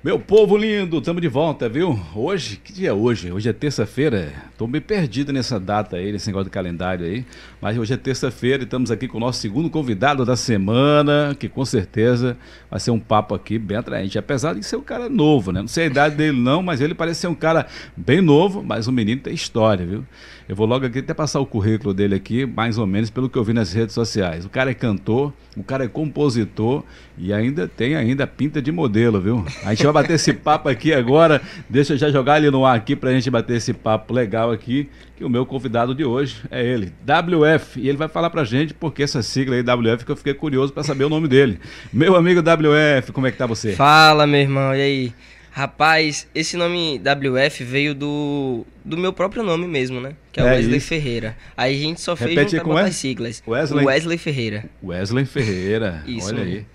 [0.00, 1.98] Meu povo lindo, estamos de volta, viu?
[2.14, 3.32] Hoje, que dia é hoje?
[3.32, 4.32] Hoje é terça-feira.
[4.48, 7.24] Estou meio perdido nessa data aí, nesse negócio de calendário aí.
[7.60, 11.48] Mas hoje é terça-feira e estamos aqui com o nosso segundo convidado da semana, que
[11.48, 12.36] com certeza
[12.70, 14.16] vai ser um papo aqui bem atraente.
[14.16, 15.62] Apesar de ser um cara novo, né?
[15.62, 18.86] Não sei a idade dele não, mas ele parece ser um cara bem novo, mas
[18.86, 20.04] o menino tem história, viu?
[20.48, 23.36] Eu vou logo aqui até passar o currículo dele aqui, mais ou menos pelo que
[23.36, 24.46] eu vi nas redes sociais.
[24.46, 26.84] O cara é cantor, o cara é compositor
[27.18, 29.44] e ainda tem ainda pinta de modelo, viu?
[29.64, 31.40] A gente vai bater esse papo aqui agora.
[31.68, 34.88] Deixa eu já jogar ele no ar aqui pra gente bater esse papo legal aqui,
[35.16, 38.74] que o meu convidado de hoje é ele, WF, e ele vai falar pra gente
[38.74, 41.58] porque essa sigla aí WF que eu fiquei curioso para saber o nome dele.
[41.92, 43.72] Meu amigo WF, como é que tá você?
[43.72, 45.12] Fala, meu irmão, e aí?
[45.50, 50.12] Rapaz, esse nome WF veio do, do meu próprio nome mesmo, né?
[50.30, 50.86] Que é, é Wesley isso.
[50.86, 51.36] Ferreira.
[51.56, 53.42] Aí a gente só fez Repete juntar com as siglas.
[53.44, 53.84] Wesley?
[53.84, 54.64] Wesley Ferreira.
[54.80, 56.04] Wesley Ferreira.
[56.06, 56.28] isso.
[56.28, 56.66] Olha aí.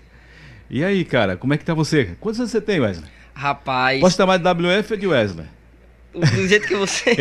[0.74, 2.16] E aí, cara, como é que tá você?
[2.18, 3.08] Quantos anos você tem, Wesley?
[3.32, 4.00] Rapaz.
[4.00, 5.46] Posso chamar de WF ou de Wesley?
[6.12, 7.14] Do jeito que você.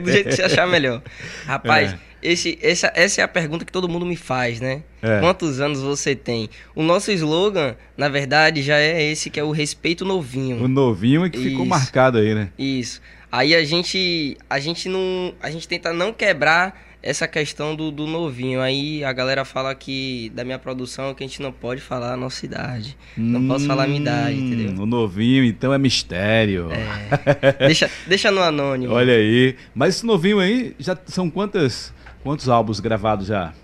[0.00, 1.02] do jeito que você achar melhor.
[1.44, 1.92] Rapaz.
[1.92, 1.98] É.
[2.22, 4.84] Esse, essa, essa é a pergunta que todo mundo me faz, né?
[5.02, 5.18] É.
[5.18, 6.48] Quantos anos você tem?
[6.72, 10.62] O nosso slogan, na verdade, já é esse que é o respeito novinho.
[10.62, 11.48] O novinho é que Isso.
[11.48, 12.50] ficou marcado aí, né?
[12.56, 13.02] Isso.
[13.32, 18.06] Aí a gente, a gente não, a gente tenta não quebrar essa questão do, do
[18.06, 18.60] novinho.
[18.60, 22.16] Aí a galera fala que da minha produção que a gente não pode falar a
[22.16, 22.96] nossa idade.
[23.16, 24.82] Não posso falar a minha idade, hum, entendeu?
[24.82, 26.68] O novinho, então, é mistério.
[26.72, 27.52] É.
[27.66, 28.92] deixa, deixa no anônimo.
[28.92, 29.56] Olha aí.
[29.74, 31.92] Mas esse novinho aí, já são quantas
[32.22, 33.54] Quantos álbuns gravados já?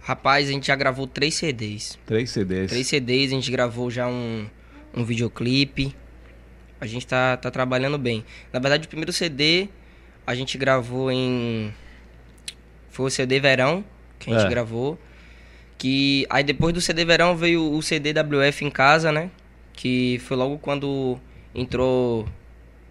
[0.00, 1.98] Rapaz, a gente já gravou três CDs.
[2.06, 2.70] Três CDs.
[2.70, 4.46] Três CDs, a gente gravou já um,
[4.94, 5.94] um videoclipe.
[6.80, 8.24] A gente tá, tá trabalhando bem.
[8.52, 9.68] Na verdade, o primeiro CD
[10.26, 11.74] a gente gravou em.
[12.94, 13.84] Foi o CD Verão
[14.20, 14.48] que a gente é.
[14.48, 14.96] gravou.
[15.76, 19.32] Que aí depois do CD Verão veio o CD WF em casa, né?
[19.72, 21.18] Que foi logo quando
[21.52, 22.24] entrou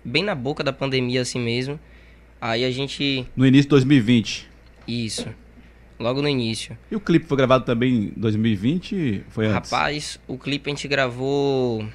[0.04, 1.80] bem na boca da pandemia assim mesmo.
[2.42, 3.26] Aí a gente.
[3.34, 4.50] No início de 2020.
[4.86, 5.30] Isso.
[5.98, 6.78] Logo no início.
[6.92, 9.24] E o clipe foi gravado também em 2020?
[9.30, 9.72] Foi antes?
[9.72, 11.88] Rapaz, o clipe a gente gravou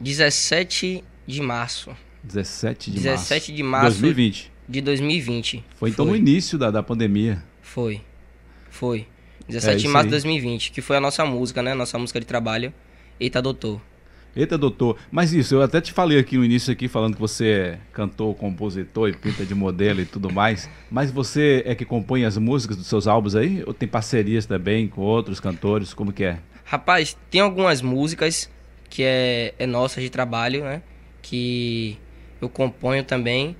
[0.00, 1.96] 17 de março.
[2.24, 3.52] 17 de 17 março.
[3.52, 4.00] de março.
[4.00, 4.53] 2020.
[4.68, 5.56] De 2020.
[5.56, 5.90] Foi, foi.
[5.90, 7.42] então no início da, da pandemia.
[7.62, 8.00] Foi.
[8.70, 9.06] Foi.
[9.48, 11.74] 17 é, de março de 2020, que foi a nossa música, né?
[11.74, 12.72] Nossa música de trabalho.
[13.20, 13.80] Eita, doutor.
[14.34, 14.96] Eita, doutor.
[15.12, 18.34] Mas isso, eu até te falei aqui no início aqui falando que você é cantor,
[18.34, 20.68] compositor e pinta de modelo e tudo mais.
[20.90, 23.62] Mas você é que compõe as músicas dos seus álbuns aí?
[23.66, 25.94] Ou tem parcerias também com outros cantores?
[25.94, 26.40] Como que é?
[26.64, 28.50] Rapaz, tem algumas músicas
[28.90, 30.82] que é, é nossa de trabalho, né?
[31.22, 31.96] Que
[32.40, 33.56] eu componho também.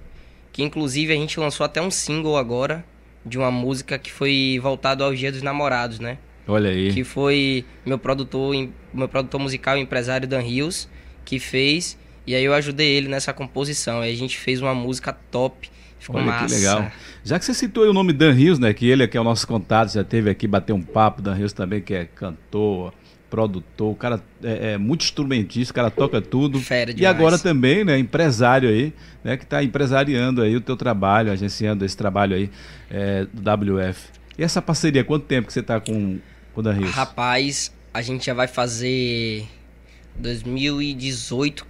[0.54, 2.84] Que inclusive a gente lançou até um single agora
[3.26, 6.16] de uma música que foi voltado ao Dia dos Namorados, né?
[6.46, 6.92] Olha aí.
[6.92, 8.54] Que foi meu produtor,
[8.92, 10.88] meu produtor musical, empresário Dan Rios,
[11.24, 11.98] que fez.
[12.24, 13.98] E aí eu ajudei ele nessa composição.
[13.98, 15.68] Aí a gente fez uma música top.
[15.98, 16.54] Ficou Olha massa.
[16.54, 16.88] que legal.
[17.24, 18.72] Já que você citou o nome Dan Rios, né?
[18.72, 21.20] Que ele é que é o nosso contato, já teve aqui bater um papo.
[21.20, 22.94] Dan Rios também, que é cantor,
[23.34, 26.60] produtor, o cara é, é, muito instrumentista, o cara toca tudo.
[26.60, 27.02] Fera demais.
[27.02, 28.92] E agora também, né, empresário aí,
[29.24, 32.48] né, que está empresariando aí o teu trabalho, agenciando esse trabalho aí
[32.88, 34.08] é, do WF.
[34.38, 36.20] E essa parceria, quanto tempo que você está com
[36.54, 36.92] o Dan Rios?
[36.92, 39.44] Rapaz, a gente já vai fazer
[40.14, 41.66] 2018,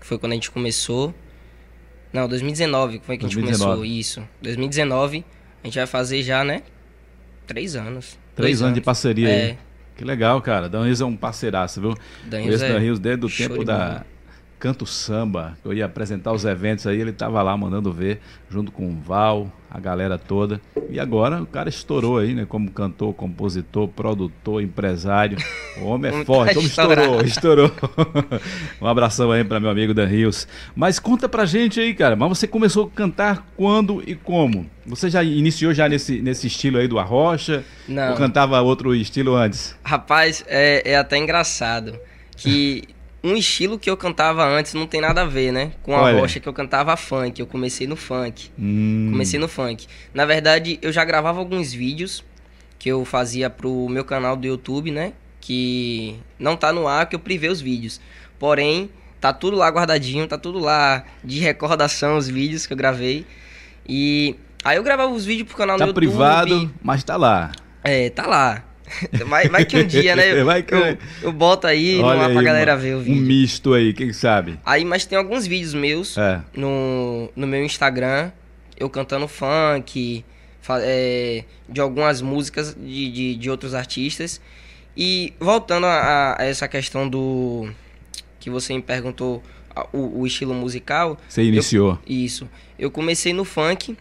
[0.00, 1.12] que foi quando a gente começou.
[2.12, 3.50] Não, 2019 que foi que 2019.
[3.50, 3.84] a gente começou.
[3.84, 4.28] Isso.
[4.40, 5.24] 2019,
[5.64, 6.62] a gente vai fazer já, né?
[7.44, 8.16] Três anos.
[8.36, 9.46] Três anos, anos, de parceria é.
[9.46, 9.58] aí.
[9.98, 10.68] Que legal, cara.
[10.68, 11.94] Dan Rios é um parceiraço, viu?
[12.24, 14.04] Dan Rios, é Dan Rios desde o tempo da,
[14.58, 18.20] Canto Samba, eu ia apresentar os eventos aí, ele estava lá mandando ver,
[18.50, 20.60] junto com o Val, a galera toda.
[20.90, 22.44] E agora o cara estourou aí, né?
[22.48, 25.38] Como cantor, compositor, produtor, empresário.
[25.80, 27.70] O homem é forte, estourou, estourou.
[28.80, 30.48] um abração aí para meu amigo Dan Rios.
[30.74, 34.68] Mas conta pra gente aí, cara, mas você começou a cantar quando e como?
[34.86, 37.62] Você já iniciou já nesse, nesse estilo aí do Arrocha?
[37.86, 38.10] Não.
[38.10, 39.76] Ou cantava outro estilo antes?
[39.84, 41.96] Rapaz, é, é até engraçado
[42.36, 42.88] que
[43.22, 45.72] um estilo que eu cantava antes não tem nada a ver, né?
[45.82, 46.20] Com a Olha.
[46.20, 47.40] rocha que eu cantava funk.
[47.40, 48.50] Eu comecei no funk.
[48.58, 49.08] Hum.
[49.10, 49.86] Comecei no funk.
[50.14, 52.24] Na verdade, eu já gravava alguns vídeos
[52.78, 55.12] que eu fazia pro meu canal do YouTube, né?
[55.40, 58.00] Que não tá no ar, que eu privei os vídeos.
[58.38, 58.88] Porém,
[59.20, 63.26] tá tudo lá guardadinho, tá tudo lá de recordação, os vídeos que eu gravei.
[63.88, 66.06] E aí eu gravava os vídeos pro canal tá do YouTube.
[66.06, 67.50] Tá privado, mas tá lá.
[67.82, 68.64] É, tá lá.
[69.26, 70.42] Vai, vai que um dia, né?
[70.44, 70.74] vai que...
[70.74, 73.20] eu, eu boto aí Olha aí, pra galera ver o vídeo.
[73.20, 74.58] Um misto aí, quem sabe?
[74.64, 76.40] Aí, mas tem alguns vídeos meus é.
[76.54, 78.30] no, no meu Instagram,
[78.78, 80.24] eu cantando funk,
[80.80, 84.40] é, de algumas músicas de, de, de, outros artistas.
[84.96, 87.68] E voltando a, a, essa questão do.
[88.40, 89.42] Que você me perguntou
[89.92, 91.18] o, o estilo musical.
[91.28, 91.98] Você iniciou?
[92.06, 92.48] Eu, isso.
[92.78, 93.96] Eu comecei no funk.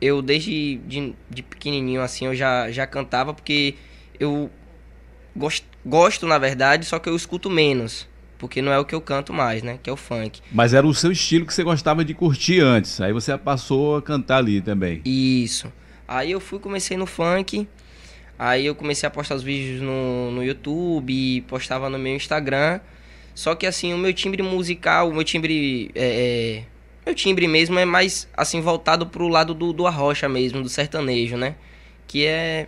[0.00, 3.76] Eu desde de, de pequenininho assim eu já, já cantava porque
[4.22, 4.50] eu
[5.36, 8.10] gosto, gosto na verdade, só que eu escuto menos
[8.42, 9.78] porque não é o que eu canto mais, né?
[9.80, 10.40] Que é o funk.
[10.50, 13.00] Mas era o seu estilo que você gostava de curtir antes.
[13.00, 15.00] Aí você passou a cantar ali também.
[15.04, 15.72] Isso.
[16.08, 17.68] Aí eu fui, comecei no funk.
[18.36, 22.80] Aí eu comecei a postar os vídeos no, no YouTube, postava no meu Instagram.
[23.32, 25.92] Só que assim, o meu timbre musical, o meu timbre.
[25.94, 26.64] É, é,
[27.06, 31.36] meu timbre mesmo é mais assim, voltado pro lado do, do arrocha mesmo, do sertanejo,
[31.36, 31.54] né?
[32.08, 32.66] Que é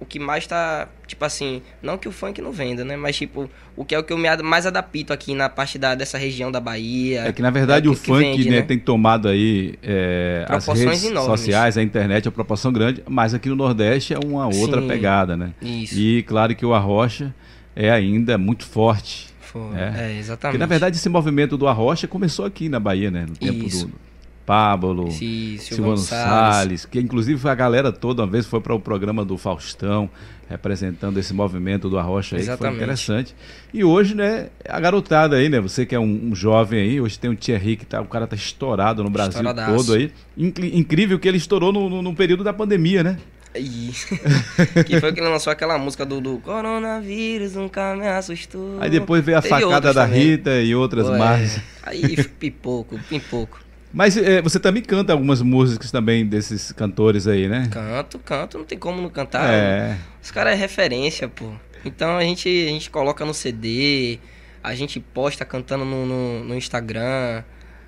[0.00, 2.96] o que mais tá, tipo assim, não que o funk não venda, né?
[2.96, 5.94] Mas tipo, o que é o que eu me mais adapto aqui na parte da,
[5.94, 7.26] dessa região da Bahia.
[7.26, 8.62] É que na verdade é o, o funk vende, né, né?
[8.62, 11.40] tem tomado aí é, as redes enormes.
[11.40, 15.36] sociais, a internet, a proporção grande, mas aqui no Nordeste é uma outra Sim, pegada,
[15.36, 15.52] né?
[15.60, 15.98] Isso.
[15.98, 17.34] E claro que o arrocha
[17.76, 19.28] é ainda muito forte.
[19.40, 20.12] For, é.
[20.12, 20.52] é, exatamente.
[20.52, 23.26] Porque na verdade esse movimento do arrocha começou aqui na Bahia, né?
[23.28, 23.86] No tempo Isso.
[23.86, 24.09] do
[24.50, 26.56] Pablo, Sim, Silvano Salles.
[26.56, 30.10] Salles, que inclusive a galera toda uma vez foi para o programa do Faustão,
[30.48, 32.72] representando esse movimento do Arrocha aí, Exatamente.
[32.72, 33.36] que foi interessante.
[33.72, 37.16] E hoje, né, a garotada aí, né, você que é um, um jovem aí, hoje
[37.16, 39.40] tem o Thierry que tá, o cara tá estourado no Brasil
[39.72, 40.10] todo aí.
[40.36, 43.18] incrível que ele estourou no, no, no período da pandemia, né?
[43.54, 48.80] que foi que ele lançou aquela música do, do Coronavírus nunca me assustou.
[48.80, 50.22] Aí depois veio a Teve facada da também.
[50.22, 51.60] Rita e outras Ué, mais.
[51.84, 53.69] Aí pipoco, pipoco.
[53.92, 57.68] Mas é, você também canta algumas músicas também desses cantores aí, né?
[57.70, 59.52] Canto, canto, não tem como não cantar.
[59.52, 59.98] É.
[60.22, 61.50] Os caras é referência, pô.
[61.84, 64.18] Então a gente, a gente coloca no CD,
[64.62, 67.42] a gente posta cantando no, no, no Instagram.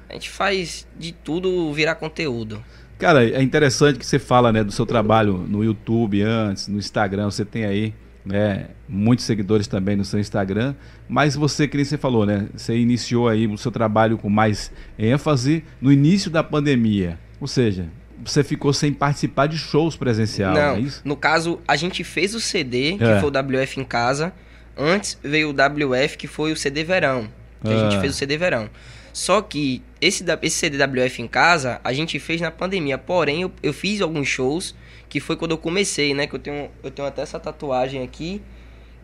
[0.08, 2.62] A gente faz de tudo virar conteúdo.
[2.98, 7.30] Cara, é interessante que você fala, né, do seu trabalho no YouTube antes, no Instagram,
[7.30, 10.74] você tem aí né, muitos seguidores também no seu Instagram,
[11.08, 14.72] mas você, que nem você falou, né, você iniciou aí o seu trabalho com mais
[14.98, 17.88] ênfase no início da pandemia, ou seja,
[18.24, 21.02] você ficou sem participar de shows presenciais, não, é isso?
[21.04, 23.20] no caso, a gente fez o CD, que é.
[23.20, 24.32] foi o WF em casa,
[24.76, 27.28] antes veio o WF, que foi o CD Verão,
[27.64, 28.00] que a gente é.
[28.00, 28.70] fez o CD Verão.
[29.12, 32.96] Só que esse, esse CDWF em casa, a gente fez na pandemia.
[32.96, 34.74] Porém, eu, eu fiz alguns shows
[35.12, 36.26] que foi quando eu comecei, né?
[36.26, 38.40] Que eu tenho, eu tenho até essa tatuagem aqui,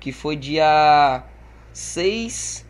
[0.00, 1.22] que foi dia
[1.70, 2.64] 6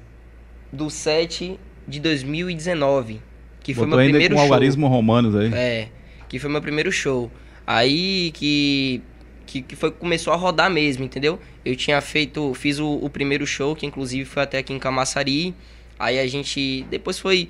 [0.73, 1.57] do 7
[1.87, 3.23] de 2019.
[3.61, 4.53] Que foi Botou meu primeiro com show.
[4.53, 5.55] algarismo romanos aí.
[5.55, 5.89] É,
[6.29, 7.31] que foi meu primeiro show.
[7.65, 9.03] Aí que,
[9.47, 11.39] que, que foi começou a rodar mesmo, entendeu?
[11.65, 15.55] Eu tinha feito, fiz o, o primeiro show, que inclusive foi até aqui em Camaçari.
[15.97, 17.49] Aí a gente, depois foi,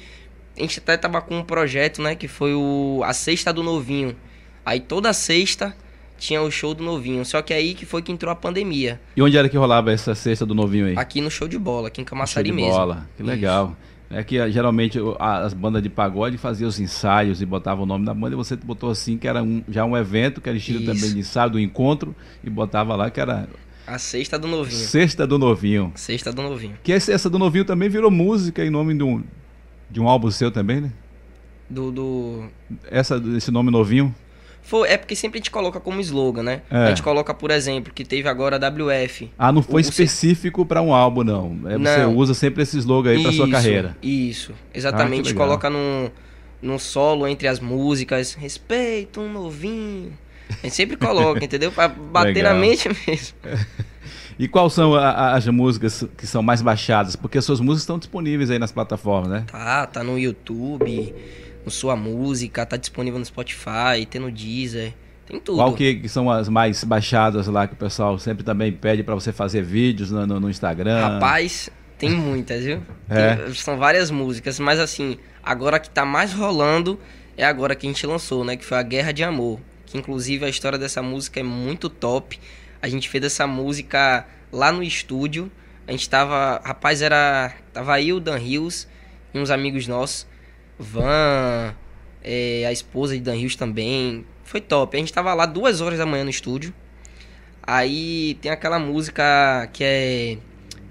[0.55, 2.14] a gente até tava com um projeto, né?
[2.14, 4.14] Que foi o A Sexta do Novinho
[4.69, 5.75] Aí toda sexta
[6.19, 7.25] tinha o show do novinho.
[7.25, 9.00] Só que aí que foi que entrou a pandemia.
[9.17, 10.94] E onde era que rolava essa sexta do novinho aí?
[10.94, 12.79] Aqui no show de bola, aqui em Camaçari show de mesmo.
[12.79, 13.69] bola, que legal.
[13.69, 13.88] Isso.
[14.11, 18.12] É que geralmente as bandas de pagode faziam os ensaios e botavam o nome da
[18.12, 20.93] banda e você botou assim, que era um, já um evento, que era estilo Isso.
[20.93, 23.49] também de ensaio do encontro, e botava lá que era.
[23.87, 24.79] A sexta do novinho.
[24.79, 25.93] Sexta do novinho.
[25.94, 26.76] Sexta do novinho.
[26.82, 29.25] Que essa, essa do novinho também virou música em nome de um,
[29.91, 30.93] de um álbum seu também, né?
[31.70, 31.91] Do.
[31.91, 32.44] do...
[32.91, 34.15] Essa, esse nome novinho?
[34.69, 36.61] Foi, é porque sempre a gente coloca como slogan, né?
[36.70, 36.76] É.
[36.76, 39.31] A gente coloca, por exemplo, que teve agora a WF.
[39.38, 41.59] Ah, não foi o, específico para um álbum, não.
[41.65, 41.85] É, não.
[41.91, 43.97] Você usa sempre esse slogan aí para sua carreira.
[44.03, 45.20] Isso, exatamente.
[45.20, 46.10] Ah, a gente coloca num,
[46.60, 50.13] num solo entre as músicas, respeito um novinho.
[50.51, 51.72] A gente sempre coloca, entendeu?
[51.72, 52.53] Pra bater legal.
[52.53, 53.39] na mente mesmo.
[54.39, 57.17] E quais são a, as músicas que são mais baixadas?
[57.17, 59.44] Porque as suas músicas estão disponíveis aí nas plataformas, né?
[59.51, 61.13] Tá, tá no YouTube
[61.69, 64.94] com sua música, tá disponível no Spotify, tem no Deezer,
[65.27, 65.56] tem tudo.
[65.56, 69.32] Qual que, são as mais baixadas lá que o pessoal sempre também pede para você
[69.32, 70.98] fazer vídeos no, no, no, Instagram?
[70.98, 72.82] Rapaz, tem muitas, viu?
[73.10, 73.37] É.
[73.37, 76.98] Tem, são várias músicas, mas assim, agora que tá mais rolando
[77.37, 78.56] é agora que a gente lançou, né?
[78.56, 79.60] Que foi a Guerra de Amor.
[79.84, 82.39] Que inclusive a história dessa música é muito top.
[82.81, 85.51] A gente fez essa música lá no estúdio.
[85.87, 86.60] A gente tava.
[86.65, 87.53] Rapaz, era.
[87.72, 88.87] Tava aí o Dan Hills
[89.32, 90.27] e uns amigos nossos.
[90.79, 91.75] Van,
[92.23, 94.25] é, a esposa de Dan Hills também.
[94.44, 94.97] Foi top.
[94.97, 96.73] A gente tava lá duas horas da manhã no estúdio.
[97.63, 100.39] Aí tem aquela música que é.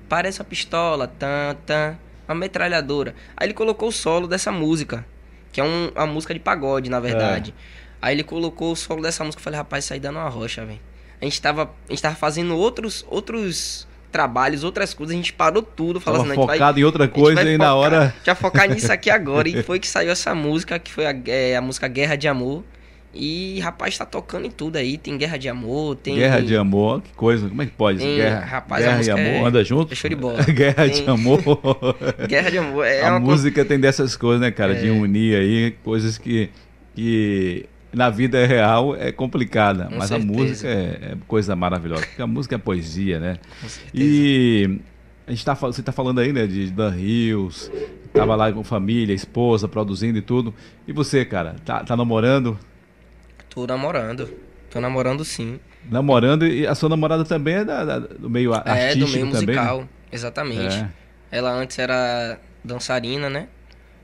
[0.07, 3.15] Parece uma pistola, tan, tan, uma metralhadora.
[3.35, 5.05] Aí ele colocou o solo dessa música,
[5.51, 7.53] que é um, uma música de pagode, na verdade.
[7.57, 7.77] É.
[8.01, 9.39] Aí ele colocou o solo dessa música.
[9.39, 10.79] Eu falei, rapaz, isso aí dando uma rocha, velho.
[11.19, 15.61] A gente tava, a gente tava fazendo outros, outros trabalhos, outras coisas, a gente parou
[15.61, 19.09] tudo, falou assim, focado vai, em outra coisa e na hora já focar nisso aqui
[19.09, 22.27] agora e foi que saiu essa música que foi a, é, a música Guerra de
[22.27, 22.63] Amor
[23.13, 24.95] E, rapaz, tá tocando em tudo aí.
[24.97, 26.15] Tem Guerra de Amor, tem.
[26.15, 27.97] Guerra de Amor, que coisa, como é que pode?
[27.99, 29.91] Tem, guerra, rapaz, guerra e Amor, é- anda junto?
[29.91, 30.43] é show de bola.
[30.45, 31.39] guerra Tem- de Amor.
[32.27, 32.85] Guerra de Amor.
[32.85, 34.75] É a música tem dessas coisas, né, cara?
[34.75, 34.91] De É.
[34.91, 36.49] unir aí coisas que,
[36.95, 39.85] que na vida real é complicada.
[39.85, 40.31] Com mas a certeza.
[40.33, 42.05] música é, é coisa maravilhosa.
[42.05, 43.37] Porque a música é poesia, né?
[43.61, 43.91] Com certeza.
[44.03, 44.79] E
[45.25, 47.71] a gente tá, você tá falando aí, né, de Dan Hills,
[48.13, 50.53] tava lá com família, esposa, produzindo e tudo.
[50.87, 52.57] E você, cara, tá, tá namorando?
[53.49, 54.29] Tô namorando.
[54.69, 55.59] Tô namorando sim.
[55.89, 59.11] Namorando e a sua namorada também é da- da- do meio a- é, artístico do
[59.13, 59.61] meio também, né?
[59.61, 59.89] musical.
[60.11, 60.75] Exatamente.
[60.77, 60.89] É.
[61.31, 63.47] Ela antes era dançarina, né?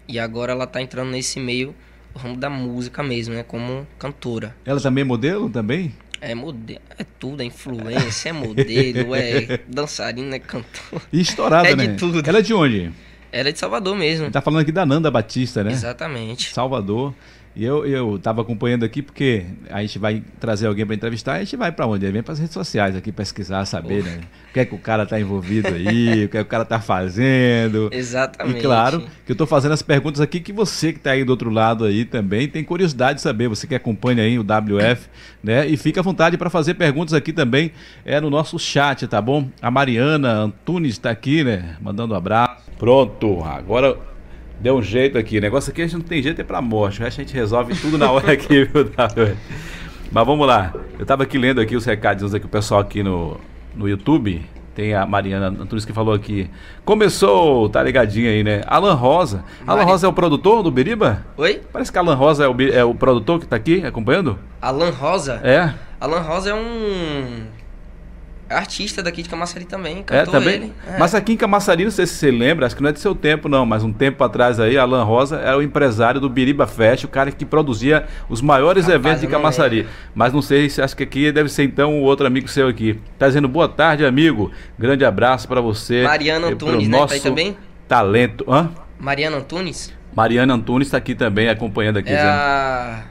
[0.08, 1.76] E agora ela tá entrando nesse meio,
[2.20, 3.44] ramo da música mesmo, né?
[3.44, 4.56] Como cantora.
[4.66, 5.94] Ela também é modelo também?
[6.22, 11.02] É modelo, é tudo, é influência, é modelo, é dançarina, é cantor.
[11.12, 11.96] E estourada, É de né?
[11.96, 12.22] tudo.
[12.26, 12.92] Ela é de onde?
[13.32, 14.30] Ela é de Salvador mesmo.
[14.32, 15.72] Tá falando aqui da Nanda Batista, né?
[15.72, 16.54] Exatamente.
[16.54, 17.14] Salvador.
[17.56, 21.40] E eu, eu tava acompanhando aqui porque a gente vai trazer alguém para entrevistar, a
[21.40, 22.10] gente vai para onde?
[22.10, 24.22] Vem para as redes sociais aqui pesquisar, saber, né?
[24.50, 26.66] O que é que o cara tá envolvido aí, o que é que o cara
[26.66, 27.90] tá fazendo.
[27.94, 28.58] Exatamente.
[28.58, 31.30] E claro que eu tô fazendo as perguntas aqui que você que tá aí do
[31.30, 35.08] outro lado aí também tem curiosidade de saber, você que acompanha aí o WF,
[35.44, 35.68] né?
[35.68, 37.72] E fica à vontade para fazer perguntas aqui também,
[38.04, 39.48] é no nosso chat, tá bom?
[39.62, 41.78] A Mariana Antunes está aqui, né?
[41.80, 42.64] Mandando um abraço.
[42.80, 43.98] Pronto, agora
[44.64, 45.38] deu um jeito aqui.
[45.38, 47.34] O negócio aqui a gente não tem jeito é pra morte, o resto a gente
[47.36, 48.90] resolve tudo na hora aqui, viu?
[50.12, 50.74] Mas vamos lá.
[50.98, 53.38] Eu tava aqui lendo aqui os recadinhos aqui, o pessoal aqui no,
[53.76, 54.42] no YouTube.
[54.74, 56.50] Tem a Mariana Antunes que falou aqui.
[56.84, 58.64] Começou, tá ligadinho aí, né?
[58.66, 59.44] Alan Rosa.
[59.68, 61.24] Alan Mari- Rosa é o produtor do Biriba?
[61.38, 61.62] Oi?
[61.72, 64.40] Parece que Alan Rosa é o, é o produtor que tá aqui acompanhando?
[64.60, 65.40] Alan Rosa?
[65.44, 65.72] É?
[66.02, 67.44] Alan Rosa é um
[68.54, 70.54] artista daqui de Camaçari também, É, cantou também?
[70.56, 70.74] ele.
[70.88, 70.98] É.
[70.98, 73.14] Mas aqui em Camaçari, não sei se você lembra, acho que não é de seu
[73.16, 77.04] tempo não, mas um tempo atrás aí, Alan Rosa era o empresário do Biriba Fest,
[77.04, 79.76] o cara que produzia os maiores Rapaz, eventos de Camaçari.
[79.78, 79.92] lembro.
[80.16, 83.00] Mas não sei se acho que aqui deve ser então o outro amigo seu aqui.
[83.20, 84.52] Tá dizendo boa tarde, amigo.
[84.80, 86.04] Grande abraço pra você.
[86.04, 86.98] Mariana Antunes, né?
[87.08, 87.58] Tá aí também?
[87.88, 88.46] Talento.
[88.48, 88.70] Hã?
[89.00, 92.10] Mariana Antunes Mariana Antunes tá aqui também acompanhando aqui.
[92.10, 93.04] é dizendo- a,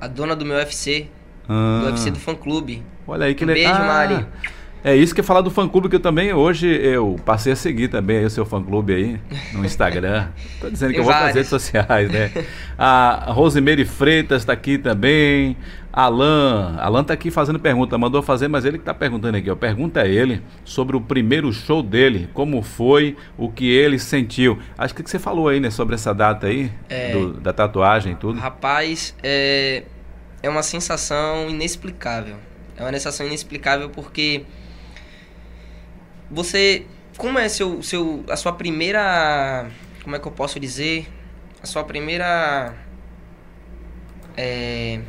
[0.00, 1.06] a dona do meu UFC,
[1.48, 2.82] Ah, do UFC do fã clube.
[3.06, 3.72] Olha aí que Um legal.
[3.72, 4.26] beijo, Mari.
[4.82, 7.56] É isso que é falar do fã clube que eu também hoje eu passei a
[7.56, 9.20] seguir também aí o seu fã clube aí
[9.52, 10.28] no Instagram.
[10.58, 11.34] Tô dizendo que Tem eu vou vários.
[11.34, 12.30] redes sociais, né?
[12.78, 15.54] A Rosemary Freitas está aqui também.
[15.92, 19.56] Alan, Alan tá aqui fazendo pergunta, mandou fazer, mas ele que tá perguntando aqui, ó.
[19.56, 24.58] Pergunta a ele sobre o primeiro show dele, como foi, o que ele sentiu.
[24.78, 27.12] Acho que você falou aí, né, sobre essa data aí, É.
[27.12, 28.38] do- da tatuagem e tudo.
[28.38, 29.82] Rapaz, é,
[30.42, 32.36] é uma sensação inexplicável.
[32.76, 34.44] É uma sensação inexplicável porque
[36.30, 39.66] você, como é seu, seu, a sua primeira,
[40.04, 41.08] como é que eu posso dizer,
[41.62, 42.74] a sua primeira,
[44.36, 45.00] é,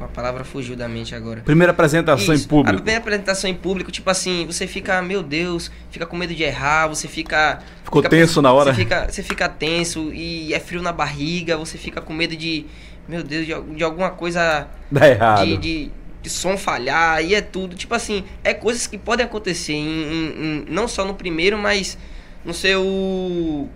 [0.00, 1.42] a palavra fugiu da mente agora.
[1.42, 2.70] Primeira apresentação Isso, em público.
[2.70, 6.42] A primeira apresentação em público, tipo assim, você fica, meu Deus, fica com medo de
[6.42, 7.60] errar, você fica.
[7.84, 8.72] Ficou fica- tenso na hora?
[8.72, 12.66] Você fica, você fica tenso e é frio na barriga, você fica com medo de,
[13.06, 14.66] meu Deus, de, de alguma coisa.
[14.90, 15.46] Dá errado.
[15.46, 15.90] De, de,
[16.22, 17.74] de som falhar, e é tudo.
[17.76, 21.98] Tipo assim, é coisas que podem acontecer em, em- em- não só no primeiro, mas
[22.44, 23.68] no seu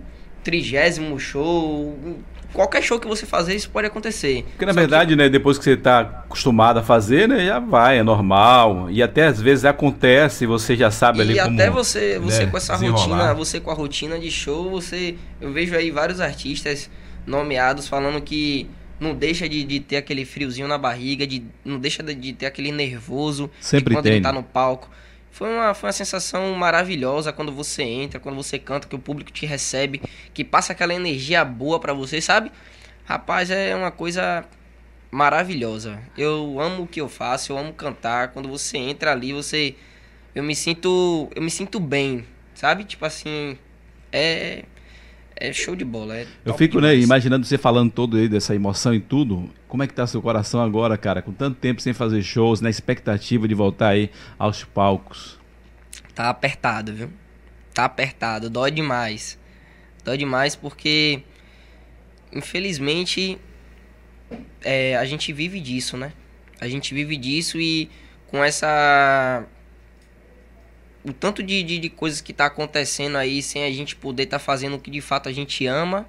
[0.43, 1.97] trigésimo show.
[2.53, 4.43] Qualquer show que você fazer, isso pode acontecer.
[4.51, 7.59] Porque na Só que- verdade, né, depois que você está acostumado a fazer, né, já
[7.59, 8.89] vai, é normal.
[8.89, 11.53] E até às vezes acontece, você já sabe ali E como.
[11.53, 15.15] até você, você né, com essa rotina, você com a rotina de show, você.
[15.41, 16.89] Eu vejo aí vários artistas
[17.27, 18.67] nomeados falando que
[18.99, 22.45] não deixa de, de ter aquele friozinho na barriga, de, não deixa de, de ter
[22.45, 24.39] aquele nervoso de Sempre quando tem, ele tá né?
[24.39, 24.89] no palco.
[25.31, 29.31] Foi uma, foi uma sensação maravilhosa quando você entra, quando você canta, que o público
[29.31, 30.01] te recebe,
[30.33, 32.51] que passa aquela energia boa pra você, sabe?
[33.05, 34.43] Rapaz, é uma coisa
[35.11, 35.99] maravilhosa.
[36.17, 38.29] Eu amo o que eu faço, eu amo cantar.
[38.29, 39.75] Quando você entra ali, você
[40.33, 42.83] eu me sinto eu me sinto bem, sabe?
[42.83, 43.57] Tipo assim,
[44.11, 44.63] é
[45.39, 48.93] é show de bola, é Eu fico, né, imaginando você falando todo aí dessa emoção
[48.93, 49.49] e tudo.
[49.67, 51.21] Como é que tá seu coração agora, cara?
[51.21, 55.39] Com tanto tempo sem fazer shows, na expectativa de voltar aí aos palcos.
[56.15, 57.09] Tá apertado, viu?
[57.73, 59.37] Tá apertado, dói demais.
[60.03, 61.21] Dói demais porque,
[62.33, 63.37] infelizmente,
[64.63, 66.11] é, a gente vive disso, né?
[66.59, 67.89] A gente vive disso e
[68.27, 69.45] com essa.
[71.07, 74.39] O tanto de, de, de coisas que tá acontecendo aí sem a gente poder estar
[74.39, 76.05] fazendo o que de fato a gente ama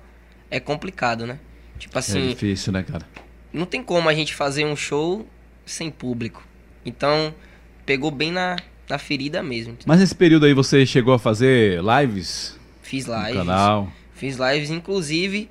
[0.50, 1.38] é complicado, né?
[1.78, 3.06] Tipo é assim, difícil, né, cara?
[3.52, 5.26] não tem como a gente fazer um show
[5.64, 6.46] sem público.
[6.84, 7.34] Então,
[7.86, 8.56] pegou bem na,
[8.88, 9.76] na ferida mesmo.
[9.86, 13.34] Mas nesse período aí você chegou a fazer lives Fiz no lives.
[13.34, 13.92] canal.
[14.14, 15.48] Fiz lives, inclusive,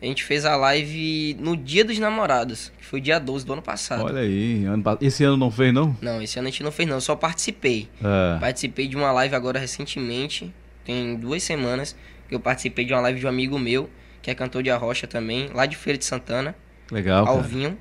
[0.00, 3.62] A gente fez a live no Dia dos Namorados, que foi dia 12 do ano
[3.62, 4.04] passado.
[4.04, 4.64] Olha aí,
[5.00, 5.96] esse ano não fez, não?
[6.00, 7.88] Não, esse ano a gente não fez não, eu só participei.
[8.00, 8.38] É.
[8.38, 11.96] Participei de uma live agora recentemente, tem duas semanas,
[12.28, 13.90] que eu participei de uma live de um amigo meu,
[14.22, 16.54] que é cantor de arrocha também, lá de Feira de Santana,
[16.90, 17.36] Legal, cara.
[17.36, 17.78] Alvinho.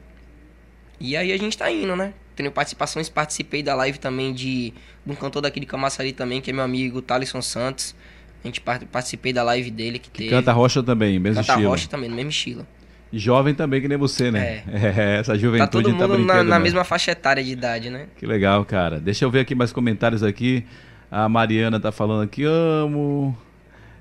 [0.99, 2.13] E aí a gente tá indo, né?
[2.35, 4.73] Tenho participações, participei da live também de,
[5.05, 7.95] de um cantor daqui de Camaçari também, que é meu amigo Thalisson Santos.
[8.43, 10.29] A gente par- participei da live dele que, teve.
[10.29, 11.69] Canta rocha também, mesmo Canta estilo.
[11.69, 12.65] rocha também, no mesmo estilo.
[13.11, 14.63] Jovem também, que nem você, né?
[14.67, 16.43] É, essa Tá juventude todo tá mundo brincando.
[16.43, 16.63] na, na né?
[16.63, 18.07] mesma faixa etária de idade, né?
[18.17, 18.99] Que legal, cara.
[18.99, 20.65] Deixa eu ver aqui mais comentários aqui.
[21.09, 23.35] A Mariana tá falando aqui, amo.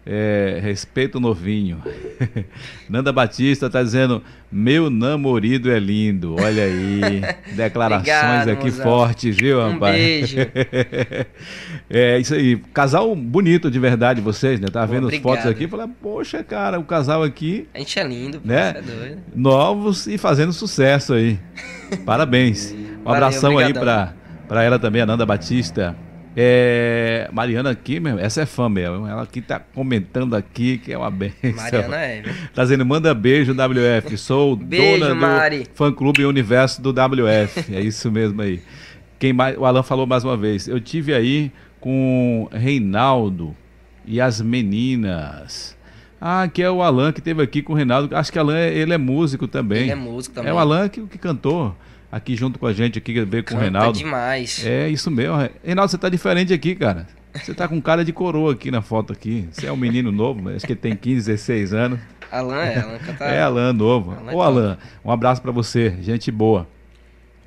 [0.08, 1.82] É, respeito novinho.
[2.88, 4.22] Nanda Batista tá dizendo,
[4.52, 6.36] meu namorido é lindo.
[6.38, 7.00] Olha aí.
[7.56, 8.84] Declarações Obrigado, aqui mozão.
[8.84, 9.96] fortes, viu, Um rapaz?
[9.96, 10.36] beijo.
[11.90, 12.56] é isso aí.
[12.72, 14.68] Casal bonito de verdade, vocês, né?
[14.68, 15.22] Tava Pô, vendo as obrigado.
[15.38, 18.75] fotos aqui e falei, poxa, cara, o casal aqui A gente é lindo, Né?
[18.76, 21.36] é novos e fazendo sucesso aí.
[22.04, 22.72] Parabéns.
[22.72, 23.82] Um Valeu, abração aí obrigadão.
[23.82, 24.14] pra,
[24.46, 25.96] pra ela também, a Nanda Batista.
[26.38, 29.07] É, Mariana aqui, meu, essa é fã mesmo.
[29.07, 31.55] Ela que tá comentando aqui que é uma benção.
[31.55, 32.23] Mariana é?
[32.55, 34.19] Tá dizendo, manda beijo, WF.
[34.19, 35.66] Sou Beijo, dona do Mari.
[35.75, 37.75] fã clube Universo do WF.
[37.75, 38.61] É isso mesmo aí.
[39.19, 40.69] Quem mais, o Alan falou mais uma vez.
[40.69, 41.50] Eu tive aí
[41.81, 43.57] com Reinaldo
[44.05, 45.75] e as meninas.
[46.21, 48.14] Ah, que é o Alan que teve aqui com o Reinaldo.
[48.14, 49.85] Acho que Alan, ele é músico também.
[49.85, 50.50] Ele é músico também.
[50.50, 51.75] É o Alan que, que cantou
[52.16, 53.99] aqui junto com a gente, aqui, veio com o Canta Reinaldo.
[53.99, 54.64] demais.
[54.64, 55.37] É isso mesmo.
[55.62, 57.06] Reinaldo, você tá diferente aqui, cara.
[57.35, 59.49] Você tá com cara de coroa aqui na foto aqui.
[59.52, 62.00] Você é um menino novo, acho que ele tem 15, 16 anos.
[62.30, 63.25] Alan é, Alan canta.
[63.25, 64.12] É, Alan, novo.
[64.12, 65.94] Alan é Ô, Alan, um abraço pra você.
[66.00, 66.66] Gente boa.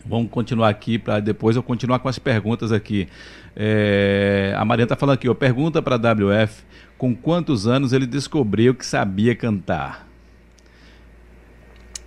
[0.05, 3.07] Vamos continuar aqui para depois eu continuar com as perguntas aqui.
[3.55, 6.63] É, a Mariana tá falando aqui, ó, pergunta para WF
[6.97, 10.07] com quantos anos ele descobriu que sabia cantar.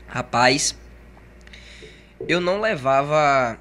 [0.07, 0.78] Rapaz,
[2.29, 3.59] eu não levava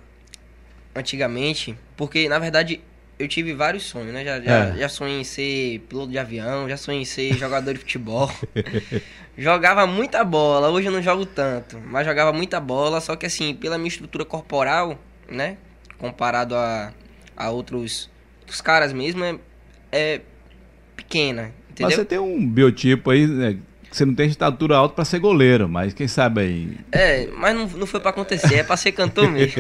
[0.96, 2.82] antigamente, porque na verdade
[3.18, 4.24] eu tive vários sonhos, né?
[4.26, 4.78] Já, já, É.
[4.78, 8.32] já sonhei em ser piloto de avião, já sonhei em ser jogador de futebol.
[9.38, 13.54] jogava muita bola, hoje eu não jogo tanto, mas jogava muita bola, só que assim,
[13.54, 15.58] pela minha estrutura corporal, né?
[15.98, 16.92] Comparado a,
[17.38, 18.10] a outros,
[18.42, 19.38] outros caras mesmo, é,
[19.92, 20.22] é
[20.96, 21.90] pequena, entendeu?
[21.90, 23.58] Mas você tem um biotipo aí, né,
[23.92, 26.78] você não tem estatura alta para ser goleiro, mas quem sabe aí.
[26.92, 29.54] É, mas não, não foi pra acontecer, é pra ser cantor mesmo.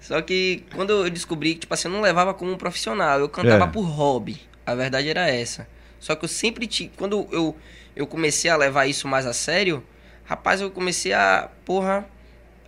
[0.00, 3.28] Só que quando eu descobri que, tipo assim, eu não levava como um profissional, eu
[3.28, 3.66] cantava É.
[3.68, 4.40] por hobby.
[4.64, 5.66] A verdade era essa.
[5.98, 6.90] Só que eu sempre tive.
[6.96, 7.56] Quando eu,
[7.96, 9.82] eu comecei a levar isso mais a sério,
[10.24, 11.48] rapaz, eu comecei a.
[11.64, 12.06] Porra,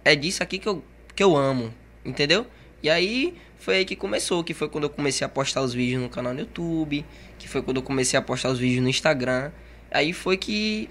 [0.05, 0.83] é disso aqui que eu,
[1.15, 1.73] que eu amo.
[2.05, 2.47] Entendeu?
[2.83, 6.03] E aí foi aí que começou, que foi quando eu comecei a postar os vídeos
[6.03, 7.05] no canal no YouTube,
[7.39, 9.51] que foi quando eu comecei a postar os vídeos no Instagram.
[9.91, 10.89] Aí foi que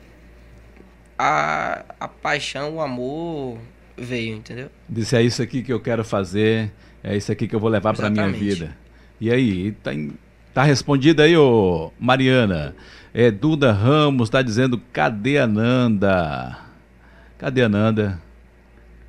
[1.18, 3.58] a, a paixão, o amor
[3.98, 4.70] veio, entendeu?
[4.88, 6.72] Disse, é isso aqui que eu quero fazer,
[7.04, 8.76] é isso aqui que eu vou levar para minha vida.
[9.20, 9.92] E aí, tá,
[10.54, 12.76] tá respondido aí, ô Mariana.
[13.14, 16.58] É, Duda Ramos tá dizendo, cadê a Nanda?
[17.38, 18.22] Cadê a Nanda?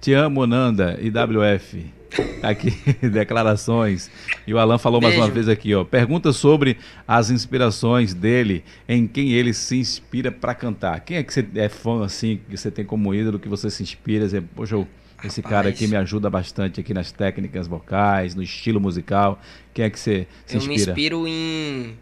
[0.01, 2.00] Te amo, Nanda, IWF.
[2.43, 2.71] Aqui,
[3.09, 4.11] declarações.
[4.47, 5.35] E o Alan falou mais uma Beijo.
[5.35, 5.85] vez aqui, ó.
[5.85, 11.01] Pergunta sobre as inspirações dele, em quem ele se inspira para cantar.
[11.01, 13.83] Quem é que você é fã, assim, que você tem como ídolo, que você se
[13.83, 14.29] inspira?
[14.29, 14.87] Você, Poxa,
[15.23, 15.75] esse cara Rapaz.
[15.75, 19.41] aqui me ajuda bastante aqui nas técnicas vocais, no estilo musical.
[19.75, 20.93] Quem é que você se eu me inspira?
[20.93, 21.95] inspiro em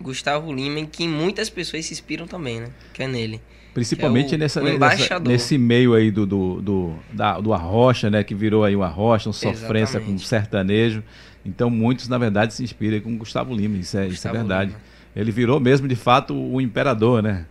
[0.00, 2.68] Gustavo Lima, em que muitas pessoas se inspiram também, né?
[2.94, 3.40] Que é nele.
[3.74, 8.10] Principalmente é o- nessa, o nessa- nesse meio aí do, do, do, da- do arrocha,
[8.10, 8.22] né?
[8.22, 10.26] Que virou aí um arrocha, um sofrência com Exatamente.
[10.28, 11.02] sertanejo.
[11.44, 13.76] Então muitos, na verdade, se inspiram com Gustavo Lima.
[13.78, 14.70] Isso é, isso é Gustavo verdade.
[14.70, 14.82] Lima.
[15.16, 17.46] Ele virou mesmo, de fato, o imperador, né?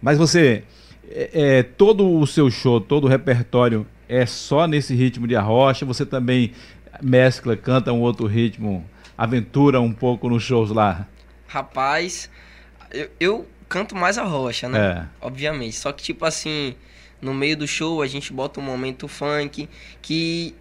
[0.00, 0.64] Mas você,
[1.10, 5.86] é, é, todo o seu show, todo o repertório é só nesse ritmo de arrocha?
[5.86, 6.52] Você também
[7.02, 8.84] mescla, canta um outro ritmo,
[9.16, 11.06] aventura um pouco nos shows lá?
[11.46, 12.28] Rapaz,
[12.90, 14.78] eu, eu canto mais a rocha, né?
[14.78, 15.26] É.
[15.26, 15.74] Obviamente.
[15.76, 16.74] Só que, tipo assim,
[17.22, 19.66] no meio do show a gente bota um momento funk
[20.02, 20.54] que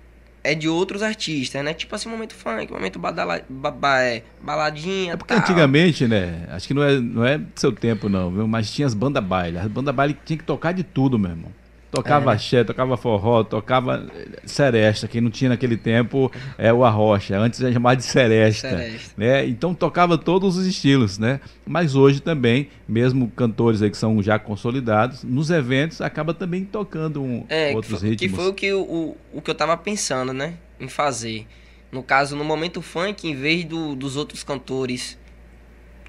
[0.43, 1.73] é de outros artistas, né?
[1.73, 5.13] Tipo assim, momento funk, momento badala, ba, é, baladinha.
[5.13, 5.43] É porque tal.
[5.43, 6.47] antigamente, né?
[6.49, 8.47] Acho que não é, não é do seu tempo, não, viu?
[8.47, 9.57] Mas tinha as bandas baile.
[9.57, 11.51] As bandas baile tinha que tocar de tudo, meu irmão.
[11.91, 14.07] Tocava É, axé, tocava forró, tocava
[14.45, 15.09] seresta.
[15.09, 17.37] Quem não tinha naquele tempo é o arrocha.
[17.37, 18.69] Antes era chamado de seresta.
[18.69, 19.13] Seresta.
[19.17, 19.45] Né?
[19.45, 21.41] Então tocava todos os estilos, né?
[21.67, 27.21] Mas hoje também, mesmo cantores aí que são já consolidados, nos eventos acaba também tocando
[27.21, 28.39] um, É, que outros foi, que ritmos.
[28.41, 30.53] foi o que, o, o, que eu tava pensando, né?
[30.79, 31.45] Em fazer.
[31.91, 35.19] No caso, no momento funk, em vez do, dos outros cantores,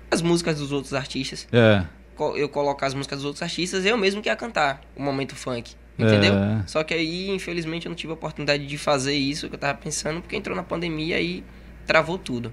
[0.08, 1.84] as músicas dos outros artistas, É,
[2.36, 5.72] eu colocar as músicas dos outros artistas, eu mesmo que ia cantar o momento funk.
[5.98, 6.32] Entendeu?
[6.34, 6.62] É.
[6.66, 9.76] Só que aí, infelizmente, eu não tive a oportunidade de fazer isso que eu tava
[9.78, 11.44] pensando, porque entrou na pandemia e
[11.86, 12.50] travou tudo.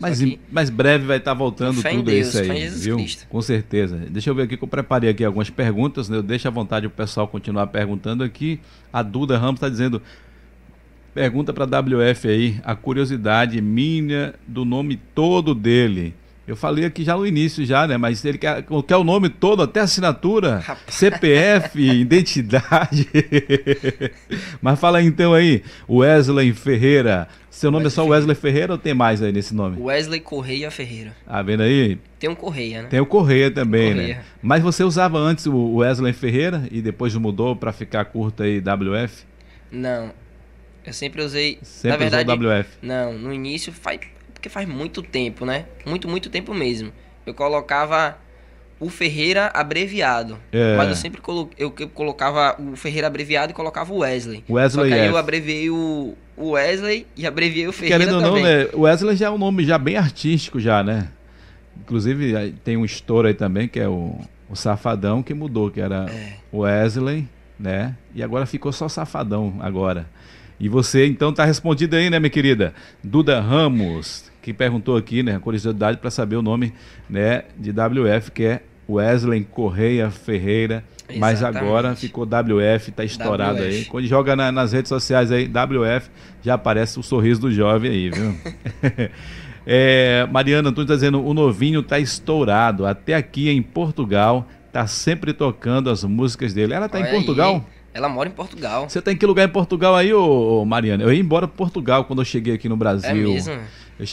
[0.00, 2.84] Mas, que- mas breve vai estar voltando Fé tudo Deus, isso aí, fé em Jesus
[2.84, 2.96] viu?
[2.98, 3.26] Cristo.
[3.28, 3.96] Com certeza.
[4.08, 6.22] Deixa eu ver aqui que eu preparei aqui algumas perguntas, né?
[6.22, 8.60] Deixa à vontade o pessoal continuar perguntando aqui.
[8.92, 10.00] A Duda Ramos está dizendo,
[11.12, 16.14] pergunta para WF aí, a curiosidade minha do nome todo dele.
[16.48, 17.98] Eu falei aqui já no início já, né?
[17.98, 20.94] Mas ele quer, quer o nome todo, até assinatura, Rapaz.
[20.94, 23.06] CPF, identidade.
[24.62, 27.28] Mas fala aí, então aí, Wesley Ferreira.
[27.50, 29.78] Seu nome é só Wesley Ferreira ou tem mais aí nesse nome?
[29.78, 31.14] Wesley Correia Ferreira.
[31.26, 31.98] Ah, vendo aí?
[32.18, 32.88] Tem um Correia, né?
[32.88, 34.00] Tem o Correia também, né?
[34.00, 34.24] Correia.
[34.40, 39.24] Mas você usava antes o Wesley Ferreira e depois mudou para ficar curto aí WF?
[39.70, 40.14] Não.
[40.86, 41.58] Eu sempre usei.
[41.60, 42.70] Sempre na verdade, usou WF.
[42.80, 44.00] Não, no início faz.
[44.38, 45.66] Porque faz muito tempo, né?
[45.84, 46.92] Muito, muito tempo mesmo.
[47.26, 48.16] Eu colocava
[48.78, 50.38] o Ferreira abreviado.
[50.52, 50.76] É.
[50.76, 51.50] Mas eu sempre colo...
[51.58, 54.44] eu colocava o Ferreira abreviado e colocava o Wesley.
[54.48, 55.08] Wesley Só que aí F.
[55.10, 58.44] eu abreviei o, Wesley e abreviei o Ferreira Querendo ou não, também.
[58.44, 58.68] né?
[58.72, 61.08] Wesley já é um nome já bem artístico já, né?
[61.80, 64.16] Inclusive tem um estouro aí também que é o,
[64.48, 66.34] o Safadão que mudou, que era É.
[66.52, 67.96] Wesley, né?
[68.14, 70.06] E agora ficou só Safadão agora.
[70.60, 72.74] E você então tá respondido aí, né, minha querida?
[73.02, 76.72] Duda Ramos, que perguntou aqui, né, curiosidade para saber o nome,
[77.08, 80.82] né, de WF, que é Wesley Correia Ferreira.
[81.16, 81.64] Mas Exatamente.
[81.68, 83.80] agora ficou WF, tá estourado aí.
[83.82, 83.88] WF.
[83.90, 86.10] Quando joga na- nas redes sociais aí, WF,
[86.42, 88.34] já aparece o sorriso do jovem aí, viu?
[89.70, 92.86] É, Mariana Antunes está dizendo, o novinho tá estourado.
[92.86, 96.72] Até aqui em Portugal, tá sempre tocando as músicas dele.
[96.72, 97.54] Ela tá em Olha Portugal?
[97.56, 97.77] aí.
[97.94, 98.88] Ela mora em Portugal.
[98.88, 101.02] Você tá em que lugar em Portugal aí, ô, ô, Mariana?
[101.02, 103.10] Eu ia embora para Portugal quando eu cheguei aqui no Brasil.
[103.10, 103.58] É mesmo?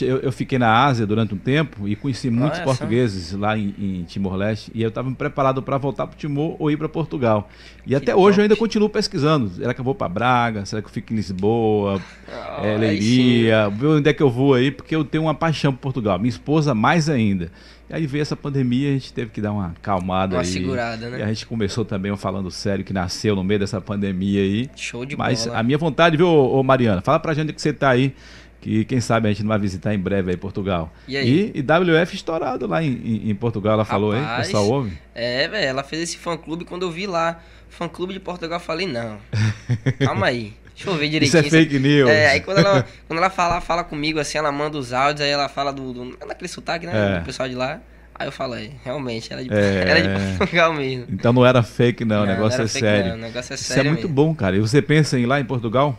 [0.01, 4.03] Eu, eu- fiquei na Ásia durante um tempo e conheci muitos portugueses lá em, em
[4.03, 7.47] Timor-Leste e eu estava preparado para voltar para Timor ou ir para Portugal.
[7.85, 8.41] E Que até hoje eu top.
[8.41, 9.47] ainda continuo pesquisando.
[9.49, 10.65] Será que eu vou para Braga?
[10.65, 12.01] Será que eu fico em Lisboa?
[12.27, 13.69] Ah, é, Leiria?
[13.69, 16.17] Ver onde é que eu vou aí, porque eu tenho uma paixão por Portugal.
[16.17, 17.51] Minha esposa mais ainda.
[17.89, 20.47] E aí veio essa pandemia, a gente teve que dar uma acalmada Uma aí.
[20.47, 21.19] segurada, né?
[21.19, 24.69] E a gente começou também falando sério que nasceu no meio dessa pandemia aí.
[24.75, 25.59] Show de Mas bola.
[25.59, 27.01] a minha vontade, viu, ô, Mariana?
[27.01, 28.15] Fala pra gente que você tá aí,
[28.59, 30.91] que quem sabe a gente não vai visitar em breve aí Portugal.
[31.07, 31.51] E aí?
[31.53, 34.97] E, e WF estourado lá em, em- Portugal, ela falou aí, o Rapaz, pessoal ouve?
[35.13, 37.39] É, velho, ela fez esse fã clube quando eu vi lá.
[37.69, 39.17] Fã clube de Portugal, eu falei, não.
[39.99, 40.53] Calma aí.
[40.75, 41.51] Deixa eu ver Isso é direitinho.
[41.51, 42.09] fake news.
[42.09, 45.29] É, aí quando ela, quando ela fala, fala comigo assim, ela manda os áudios, aí
[45.31, 45.93] ela fala do.
[45.93, 47.15] do daquele sotaque, né?
[47.15, 47.19] É.
[47.19, 47.79] Do pessoal de lá.
[48.17, 49.83] Aí eu falo, é, realmente, ela é de, É.
[49.89, 51.05] ela é de Portugal mesmo.
[51.09, 53.09] Então não era fake não, o Não, negócio não é era fake, sério.
[53.11, 54.13] não, o negócio é Isso sério é muito mesmo.
[54.15, 54.55] bom, cara.
[54.55, 55.97] E você pensa em ir lá em Portugal?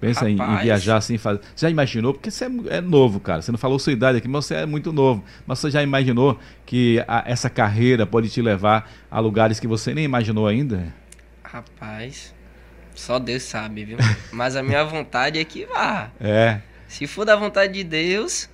[0.00, 1.40] Pensa em, viajar assim, fazer.
[1.56, 2.14] Você já imaginou?
[2.14, 3.42] Porque você é, é novo, cara.
[3.42, 5.24] Você não falou sua idade aqui, mas você é muito novo.
[5.46, 9.92] Mas você já imaginou que a- essa carreira pode te levar a lugares que você
[9.92, 10.94] nem imaginou ainda?
[11.42, 12.32] Rapaz,
[12.98, 13.96] só Deus sabe, viu?
[14.32, 16.10] Mas a minha vontade é que vá.
[16.20, 16.58] É.
[16.88, 18.48] Se for da vontade de Deus.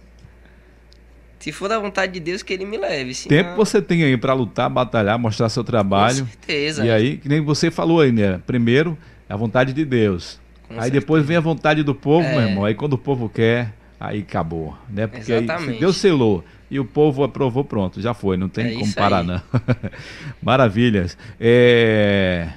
[1.39, 3.15] Se for da vontade de Deus, que ele me leve.
[3.15, 6.21] senão- Tempo você tem aí pra lutar, batalhar, mostrar seu trabalho.
[6.21, 6.87] Com certeza.
[6.87, 8.41] E aí, que nem você falou aí, né?
[8.47, 8.97] Primeiro,
[9.29, 10.41] a vontade de Deus.
[10.67, 11.01] Com aí certeza.
[11.01, 12.33] depois vem a vontade do povo, É.
[12.39, 12.65] meu irmão.
[12.65, 14.75] Aí quando o povo quer, aí acabou.
[14.89, 15.07] Né?
[15.07, 15.81] Porque aí, se Exatamente.
[15.81, 18.39] Deus selou e o povo aprovou, pronto, já foi.
[18.39, 19.27] Não tem É como parar, aí.
[19.27, 19.43] não.
[20.43, 21.17] Maravilhas.
[21.39, 22.49] É...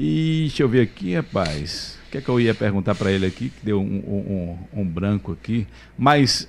[0.00, 1.98] E deixa eu ver aqui, rapaz.
[2.06, 3.48] O que é que eu ia perguntar pra ele aqui?
[3.50, 5.66] Que deu um, um- um- um branco aqui.
[5.98, 6.48] Mas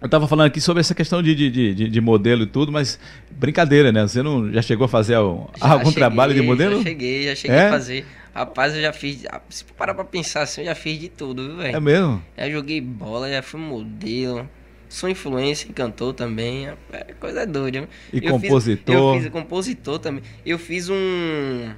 [0.00, 2.70] eu tava falando aqui sobre essa questão de, de, de- de- de modelo e tudo,
[2.70, 2.98] mas
[3.30, 4.02] brincadeira, né?
[4.06, 6.76] Você não já chegou a fazer al- Já algum cheguei, trabalho de modelo?
[6.76, 7.66] Já cheguei, já cheguei É?
[7.68, 8.06] a fazer.
[8.34, 9.24] Rapaz, eu já fiz.
[9.48, 11.80] Se parar pra pensar assim, eu já fiz de tudo, viu, É velho?
[11.82, 12.22] mesmo?
[12.36, 14.46] Já joguei bola, já fui modelo.
[14.88, 16.68] Sou influencer, cantor também.
[16.92, 17.80] É coisa doida.
[17.80, 17.88] viu?
[18.12, 18.94] E Eu fiz- compositor.
[18.94, 20.22] eu fiz compositor também.
[20.44, 21.70] Eu fiz um.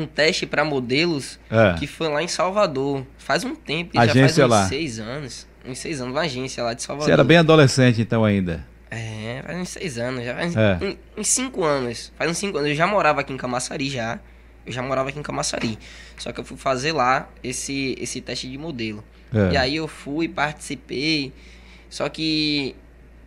[0.00, 1.74] Um teste pra modelos É.
[1.78, 3.04] que foi lá em Salvador.
[3.18, 4.68] Faz um tempo, Agência já faz uns lá.
[4.68, 5.46] seis anos.
[5.66, 7.06] Uns seis anos, uma agência lá de Salvador.
[7.06, 8.66] Você era bem adolescente então ainda.
[8.90, 10.78] É, faz uns seis anos, já faz É.
[10.82, 12.12] uns, uns cinco anos.
[12.16, 12.70] Faz uns cinco anos.
[12.70, 14.18] Eu já morava aqui em Camaçari já.
[14.66, 15.78] Eu já morava aqui em Camaçari.
[16.18, 19.04] Só que eu fui fazer lá esse, esse teste de modelo.
[19.34, 19.52] É.
[19.52, 21.32] E aí eu fui, participei.
[21.88, 22.74] Só que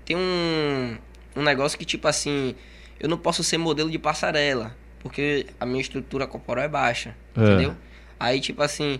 [0.05, 0.97] tem um,
[1.35, 2.55] um negócio que, tipo assim,
[2.99, 4.75] eu não posso ser modelo de passarela.
[5.03, 7.13] Porque a minha estrutura corporal é baixa.
[7.35, 7.43] É.
[7.43, 7.75] Entendeu?
[8.17, 8.99] Aí, tipo assim,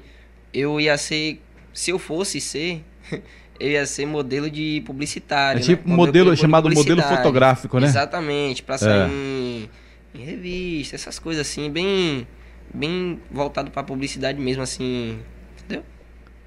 [0.53, 1.41] eu ia ser.
[1.73, 2.83] Se eu fosse ser,
[3.59, 5.59] eu ia ser modelo de publicitário.
[5.59, 5.65] É né?
[5.65, 7.87] tipo um modelo de chamado modelo fotográfico, né?
[7.87, 9.69] Exatamente, pra sair em,
[10.13, 12.27] em revista, essas coisas assim, bem.
[12.75, 15.19] Bem voltado pra publicidade mesmo, assim.
[15.59, 15.85] Entendeu?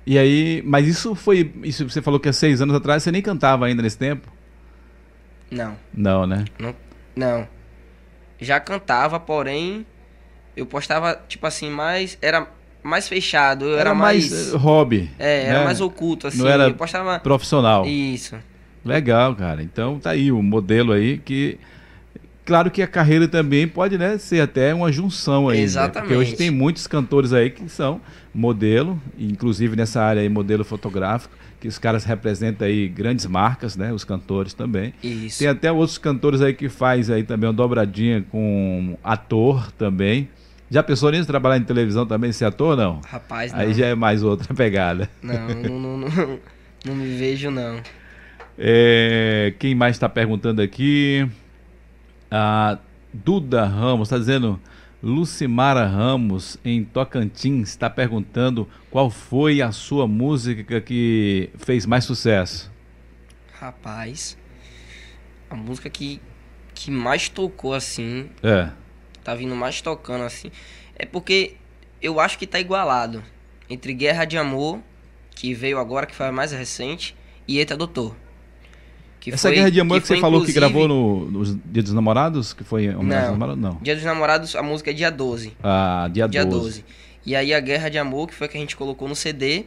[0.04, 1.52] E aí, mas isso foi.
[1.62, 4.32] Isso você falou que há seis anos atrás você nem cantava ainda nesse tempo?
[5.50, 6.44] Não, Não, né?
[6.58, 6.74] não,
[7.14, 7.48] não.
[8.40, 9.84] Já cantava, porém
[10.56, 12.46] eu postava tipo assim, mais era
[12.82, 15.10] mais fechado, eu era, Era mais mais, eh, hobby.
[15.18, 15.64] é, era né?
[15.64, 17.84] mais oculto assim, Não era eu postava profissional.
[17.86, 18.36] isso.
[18.84, 19.62] Legal, cara.
[19.62, 21.58] Então tá aí o modelo aí que.
[22.44, 25.56] Claro que a carreira também pode né, ser até uma junção aí.
[25.58, 25.62] né?
[25.64, 26.08] Exatamente.
[26.08, 28.00] Porque hoje tem muitos cantores aí que são
[28.32, 33.92] modelo, inclusive nessa área aí, modelo fotográfico, que os caras representam aí grandes marcas, né?
[33.92, 34.92] Os cantores também.
[35.02, 35.38] Isso.
[35.38, 40.28] Tem até outros cantores aí que faz aí também uma dobradinha com ator também.
[40.70, 43.00] Já pensou nisso, trabalhar em televisão também, ser ator não?
[43.06, 43.60] Rapaz, não.
[43.60, 45.08] Aí já é mais outra pegada.
[45.22, 46.38] Não, não, não, não,
[46.84, 47.80] não me vejo não.
[48.58, 51.28] É, quem mais está perguntando aqui?
[52.30, 52.78] A
[53.12, 54.60] Duda Ramos está dizendo.
[55.10, 62.72] Lucimara Ramos, em Tocantins, está perguntando qual foi a sua música que fez mais sucesso.
[63.52, 64.36] Rapaz,
[65.48, 66.20] a música que,
[66.74, 68.70] que mais tocou assim, É.
[69.22, 70.50] tá vindo mais tocando assim,
[70.96, 71.54] é porque
[72.02, 73.22] eu acho que tá igualado
[73.70, 74.80] entre Guerra de Amor,
[75.36, 77.16] que veio agora, que foi a mais recente,
[77.46, 78.16] e Eita Doutor.
[79.26, 81.82] Que Essa foi- Guerra de Amor que, você foi, falou que gravou no, no Dia
[81.82, 83.32] dos Namorados, que foi homenagem Não.
[83.32, 83.60] namorados?
[83.60, 83.78] Não.
[83.82, 85.56] Dia dos Namorados, a música é dia 12.
[85.60, 86.64] Ah, dia, dia 12.
[86.64, 86.84] 12.
[87.26, 89.64] E aí a Guerra de Amor, que foi a que a gente colocou no CD.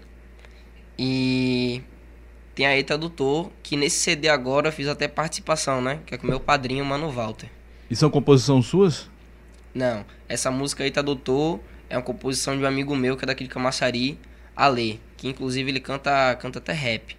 [0.97, 1.81] E
[2.55, 5.99] tem a Eita Doutor, que nesse CD agora eu fiz até participação, né?
[6.05, 7.49] Que é com meu padrinho, Mano Walter.
[7.89, 9.09] E são composições suas?
[9.75, 13.43] Não, essa música Eita Doutor é uma composição de um amigo meu, que é daqui
[13.43, 14.17] de Camaçari,
[14.55, 15.01] Ale.
[15.17, 17.17] Que inclusive ele canta, canta até rap.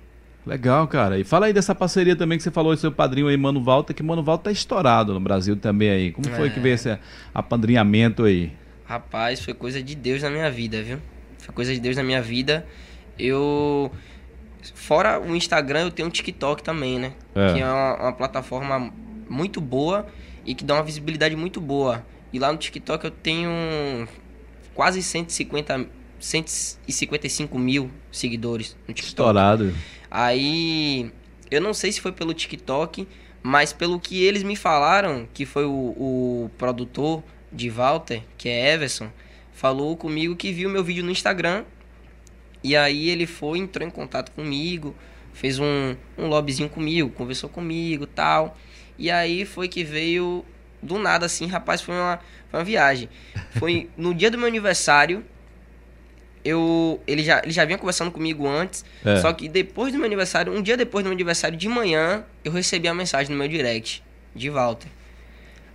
[0.50, 1.16] Legal, cara.
[1.16, 3.94] E fala aí dessa parceria também que você falou do seu padrinho aí, Mano Walter,
[3.94, 6.10] que Mano Walter tá estourado no Brasil também aí.
[6.10, 6.50] Como foi É.
[6.50, 6.98] que veio esse
[7.32, 8.52] apadrinhamento aí?
[8.84, 10.98] Rapaz, foi coisa de Deus na minha vida, viu?
[11.38, 12.66] Foi coisa de Deus na minha vida.
[13.16, 13.92] Eu.
[14.74, 17.12] Fora o Instagram, eu tenho um TikTok também, né?
[17.32, 17.52] É.
[17.52, 18.92] Que é uma, uma plataforma
[19.28, 20.04] muito boa
[20.44, 22.04] e que dá uma visibilidade muito boa.
[22.32, 23.50] E lá no TikTok eu tenho
[24.74, 25.86] quase 150,
[26.18, 29.08] 155 mil seguidores no TikTok.
[29.08, 29.72] Estourado.
[30.10, 31.12] Aí,
[31.50, 33.06] eu não sei se foi pelo TikTok,
[33.42, 38.74] mas pelo que eles me falaram, que foi o, o produtor de Walter, que é
[38.74, 39.10] Everson,
[39.52, 41.64] falou comigo que viu meu vídeo no Instagram.
[42.62, 44.94] E aí ele foi, entrou em contato comigo,
[45.32, 48.56] fez um, um lobbyzinho comigo, conversou comigo tal.
[48.98, 50.44] E aí foi que veio
[50.82, 52.20] do nada assim, rapaz, foi uma,
[52.50, 53.08] foi uma viagem.
[53.58, 55.24] Foi no dia do meu aniversário.
[56.44, 59.16] Eu, ele, já, ele já vinha conversando comigo antes, É.
[59.16, 62.50] só que depois do meu aniversário, um dia depois do meu aniversário de manhã, eu
[62.52, 64.02] recebi a mensagem no meu direct
[64.34, 64.88] de Walter.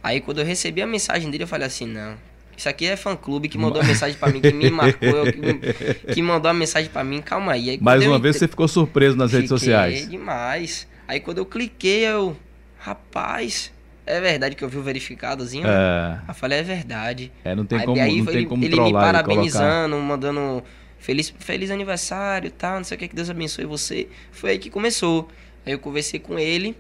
[0.02, 2.16] Aí quando eu recebi a mensagem dele, eu falei assim, não.
[2.58, 5.26] Isso aqui é fã clube que mandou a mensagem pra mim, que me marcou, eu-
[5.34, 7.70] que, que mandou a mensagem pra mim, calma aí.
[7.72, 10.10] aí Mais quando eu uma vez você ficou surpreso nas redes Fiquei sociais.
[10.10, 10.88] demais.
[11.08, 12.36] Aí quando eu cliquei, eu.
[12.80, 13.72] Rapaz,
[14.06, 15.68] é verdade que eu vi o verificadozinho?
[15.68, 17.32] É, eu falei, é verdade.
[17.44, 20.64] é, não tem Aí, como, aí não tem ele, como ele me parabenizando, mandando
[21.00, 24.08] feliz, feliz aniversário e tal, não sei o que, que Deus abençoe você.
[24.32, 25.28] Foi aí que começou.
[25.66, 26.78] Aí eu conversei com ele,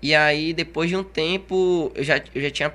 [0.00, 2.74] e aí depois de um tempo, eu já, eu já tinha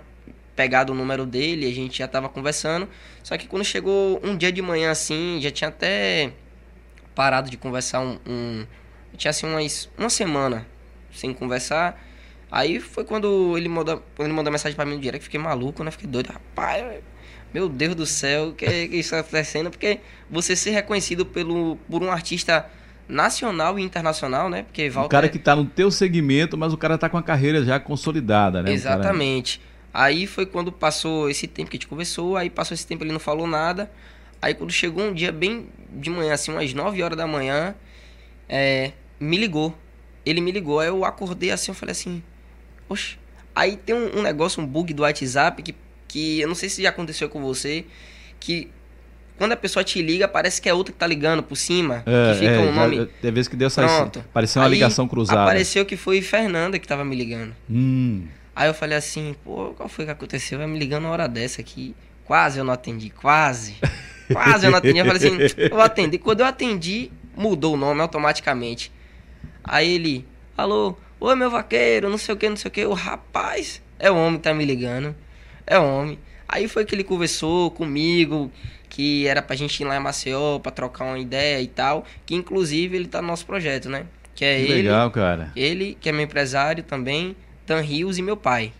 [0.56, 2.88] pegado o número dele, a gente já tava conversando.
[3.24, 6.32] Só que quando chegou um dia de manhã assim, já tinha até
[7.16, 8.18] parado de conversar um.
[8.28, 8.66] um
[9.16, 10.66] tinha assim umas, uma semana
[11.12, 12.02] sem conversar.
[12.56, 15.84] Aí foi quando ele mandou, quando ele mandou mensagem pra mim no direct, fiquei maluco,
[15.84, 15.90] né?
[15.90, 16.28] Fiquei doido.
[16.32, 17.02] Rapaz,
[17.52, 19.72] meu Deus do céu, o que, que isso tá acontecendo?
[19.72, 22.70] Porque você ser reconhecido pelo, por um artista
[23.10, 24.64] nacional e internacional, né?
[24.64, 27.18] Porque O Walter cara é- que tá no teu segmento, mas o cara tá com
[27.18, 28.72] a carreira já consolidada, né?
[28.72, 29.60] O cara- Exatamente.
[29.92, 33.12] Aí foi quando passou esse tempo que a gente conversou, aí passou esse tempo ele
[33.12, 33.92] não falou nada.
[34.40, 37.74] Aí quando chegou um dia bem de manhã, assim, umas 9 horas da manhã,
[38.48, 39.76] é, me ligou.
[40.24, 42.22] Ele me ligou, aí eu acordei assim, eu falei assim,
[43.56, 45.76] Aí tem um, um negócio, um bug do WhatsApp que,
[46.08, 47.86] que eu não sei se já aconteceu com você,
[48.40, 48.70] que
[49.38, 52.34] quando a pessoa te liga, parece que é outra que tá ligando por cima, É,
[52.34, 53.06] que fica é, um nome.
[53.22, 53.86] Tem vezes que deu essa.
[53.86, 54.24] Pronto.
[54.34, 55.44] Pareceu uma Aí ligação cruzada.
[55.44, 57.56] Apareceu que foi Fernanda que tava me ligando.
[57.70, 58.26] Hum,
[58.56, 60.60] Aí eu falei assim, pô, qual foi que aconteceu?
[60.60, 61.96] Vai me ligando uma hora dessa aqui.
[62.24, 63.76] Quase eu não atendi, quase.
[64.32, 65.00] Quase eu não atendi.
[65.00, 66.18] Eu falei assim, eu vou atender.
[66.18, 68.90] Quando eu atendi, mudou o nome automaticamente.
[69.62, 70.26] Aí ele,
[70.58, 70.96] alô,
[71.28, 72.86] oi meu vaqueiro, não sei o que, não sei o que.
[72.86, 75.16] O rapaz, é o homem que tá me ligando.
[75.66, 76.20] É o homem.
[76.48, 78.52] Aí foi que ele conversou comigo,
[78.90, 82.06] que era pra gente ir lá em Maceió pra trocar uma ideia e tal.
[82.26, 84.06] Que inclusive ele tá no nosso projeto, né?
[84.36, 84.74] Que é que ele.
[84.84, 85.52] legal, cara.
[85.56, 88.74] Ele, que é meu empresário também, Dan Rios e meu pai.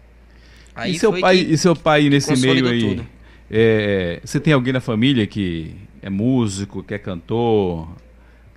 [0.86, 2.82] e seu pai, e seu pai nesse meio aí?
[2.82, 3.08] tudo.
[3.50, 7.88] é, você tem alguém na família que é músico, que é cantor?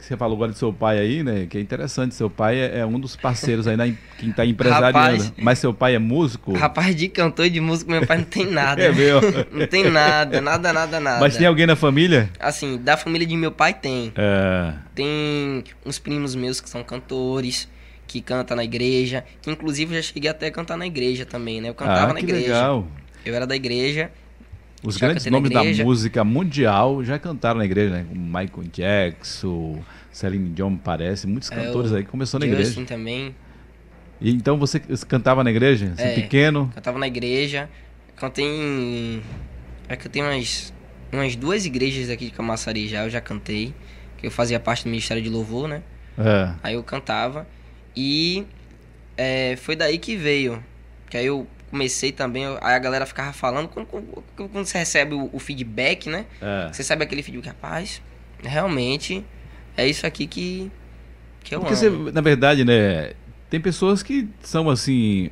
[0.06, 1.46] Você falou agora de seu pai aí, né?
[1.48, 2.14] Que é interessante.
[2.14, 4.98] Seu pai é, é um dos parceiros aí na, que está empresariando.
[4.98, 6.52] Rapaz, Mas seu pai é músico?
[6.54, 8.82] Rapaz, de cantor e de músico, meu pai não tem nada.
[8.82, 9.20] é meu.
[9.50, 11.20] não tem nada, nada, nada, nada.
[11.20, 12.30] Mas tem alguém na família?
[12.38, 14.12] Assim, da família de meu pai tem.
[14.16, 14.74] É.
[14.94, 17.68] Tem uns primos meus que são cantores
[18.06, 21.60] que canta na igreja, que inclusive eu já cheguei até a cantar na igreja também,
[21.60, 21.68] né?
[21.68, 22.46] Eu cantava ah, na igreja.
[22.46, 22.86] Legal.
[23.24, 24.10] Eu era da igreja.
[24.82, 28.06] Os grandes nomes da música mundial já cantaram na igreja, né?
[28.12, 29.82] Michael Jackson,
[30.16, 32.82] Celine Dion, parece, muitos é, cantores é, aí começou na igreja.
[32.86, 33.36] também.
[34.18, 35.92] E então você cantava na igreja?
[35.92, 36.72] Assim, é, pequeno?
[36.74, 37.68] Cantava na igreja.
[38.16, 39.22] Cantei em.
[39.86, 40.72] É que eu tenho umas,
[41.12, 43.74] umas duas igrejas aqui de Camaçari já, eu já cantei.
[44.16, 45.82] Que eu fazia parte do Ministério de Louvor, né?
[46.16, 46.50] É.
[46.62, 47.46] Aí eu cantava.
[47.94, 48.46] E
[49.18, 50.64] é, foi daí que veio.
[51.10, 55.14] Que aí eu comecei também, aí a galera ficava falando, quando, quando, quando você recebe
[55.14, 56.24] o, o feedback, né?
[56.40, 56.72] É.
[56.72, 58.00] Você sabe aquele feedback, rapaz,
[58.42, 59.22] realmente
[59.76, 60.70] é isso aqui que,
[61.44, 62.04] que eu Porque amo.
[62.06, 63.12] Você, na verdade, né,
[63.50, 65.30] tem pessoas que são assim,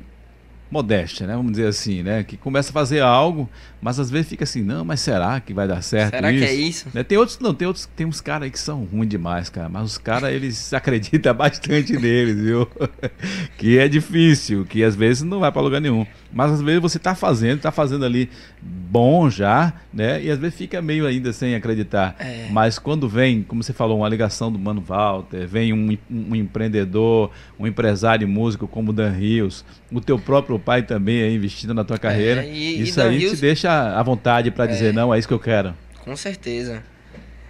[0.69, 1.35] modéstia, né?
[1.35, 2.23] Vamos dizer assim, né?
[2.23, 3.49] Que começa a fazer algo,
[3.81, 6.45] mas às vezes fica assim, não, mas será que vai dar certo será isso?
[6.45, 6.87] que é isso?
[6.93, 7.03] Né?
[7.03, 9.83] Tem outros, não, tem outros, tem uns caras aí que são ruins demais, cara, mas
[9.83, 12.67] os caras, eles acreditam bastante neles, viu?
[13.57, 16.05] que é difícil, que às vezes não vai para lugar nenhum.
[16.35, 18.29] Mas às vezes você tá fazendo, tá fazendo ali
[18.61, 20.21] bom já, né?
[20.21, 22.13] E às vezes fica meio ainda sem acreditar.
[22.19, 22.47] É.
[22.51, 27.31] Mas quando vem, como você falou, uma ligação do Mano Walter, vem um, um empreendedor,
[27.57, 31.85] um empresário músico como o Dan Rios, o teu próprio pai também aí investindo na
[31.85, 33.31] tua carreira, é, e, isso e aí Rios...
[33.31, 34.91] te deixa à vontade para dizer, é.
[34.91, 35.73] não, é isso que eu quero.
[36.03, 36.83] Com certeza.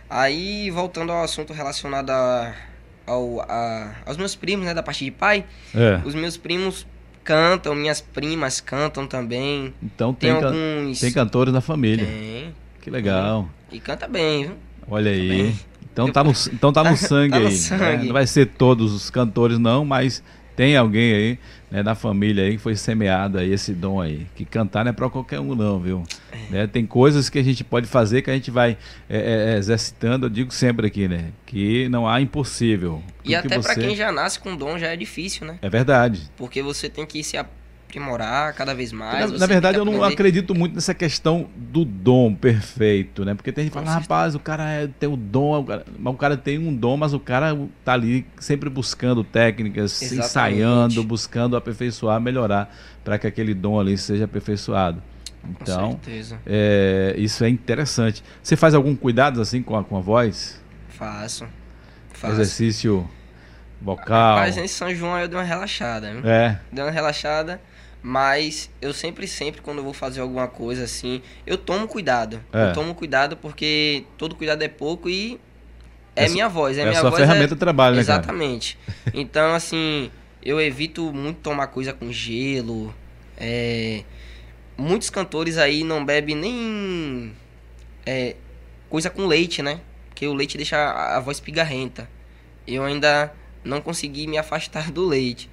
[0.07, 2.53] Aí, voltando ao assunto relacionado a,
[3.07, 5.43] ao, a, aos meus primos, né, da parte de pai,
[5.73, 5.99] é.
[6.05, 6.85] os meus primos
[7.25, 9.73] cantam, minhas primas cantam também.
[9.83, 10.99] Então tem, tem alguns...
[10.99, 12.05] tem cantores na família.
[12.05, 12.53] Tem.
[12.79, 13.49] Que legal.
[13.71, 14.55] E canta bem, viu?
[14.87, 15.55] Olha aí.
[15.91, 17.55] Então tá no, então tá no sangue tá no aí.
[17.55, 17.81] Sangue.
[17.81, 18.03] Né?
[18.03, 20.21] Não vai ser todos os cantores não, mas
[20.55, 21.39] tem alguém aí
[21.69, 24.25] né, na família aí que foi semeado aí esse dom aí.
[24.35, 26.03] Que cantar não é para qualquer um não, viu?
[26.31, 26.51] É.
[26.51, 28.77] Né, tem coisas que a gente pode fazer que a gente vai
[29.09, 31.31] é, é, é exercitando, eu digo sempre aqui, né?
[31.45, 33.03] Que não há impossível.
[33.23, 33.73] E Tudo até que você...
[33.73, 35.59] para quem já nasce com dom já é difícil, né?
[35.61, 36.29] É verdade.
[36.37, 37.37] Porque você tem que se
[37.95, 39.31] aprimorar cada vez mais.
[39.31, 43.33] Na, na verdade, eu não acredito muito nessa questão do dom perfeito, né?
[43.33, 46.13] Porque tem gente que fala, rapaz, o cara é, tem o dom, o cara, o
[46.13, 50.25] cara tem um dom, mas o cara tá ali sempre buscando técnicas, Exatamente.
[50.25, 55.01] ensaiando, buscando aperfeiçoar, melhorar, para que aquele dom ali seja aperfeiçoado.
[55.47, 55.99] Então,
[56.45, 58.23] é, isso é interessante.
[58.41, 60.59] Você faz algum cuidado assim com a, com a voz?
[60.89, 61.45] Faço.
[62.13, 62.33] Faço.
[62.33, 63.07] Exercício
[63.79, 64.37] vocal.
[64.37, 66.07] Mas em São João eu dei uma relaxada.
[66.23, 66.57] É.
[66.71, 67.61] Dei uma relaxada.
[68.07, 72.39] Mas eu sempre, sempre, quando eu vou fazer alguma coisa assim, eu tomo cuidado.
[72.53, 72.69] É.
[72.69, 75.39] Eu tomo cuidado porque todo cuidado é pouco e
[76.15, 76.77] é, é minha voz.
[76.77, 77.55] É, é minha a sua voz ferramenta é...
[77.55, 78.77] de trabalho, né, Exatamente.
[79.11, 80.11] então, assim,
[80.43, 82.93] eu evito muito tomar coisa com gelo.
[83.39, 84.03] É...
[84.77, 87.33] Muitos cantores aí não bebem nem
[88.05, 88.35] é,
[88.87, 89.81] coisa com leite, né?
[90.09, 92.07] Porque o leite deixa a voz pigarrenta.
[92.67, 95.49] Eu ainda não consegui me afastar do leite.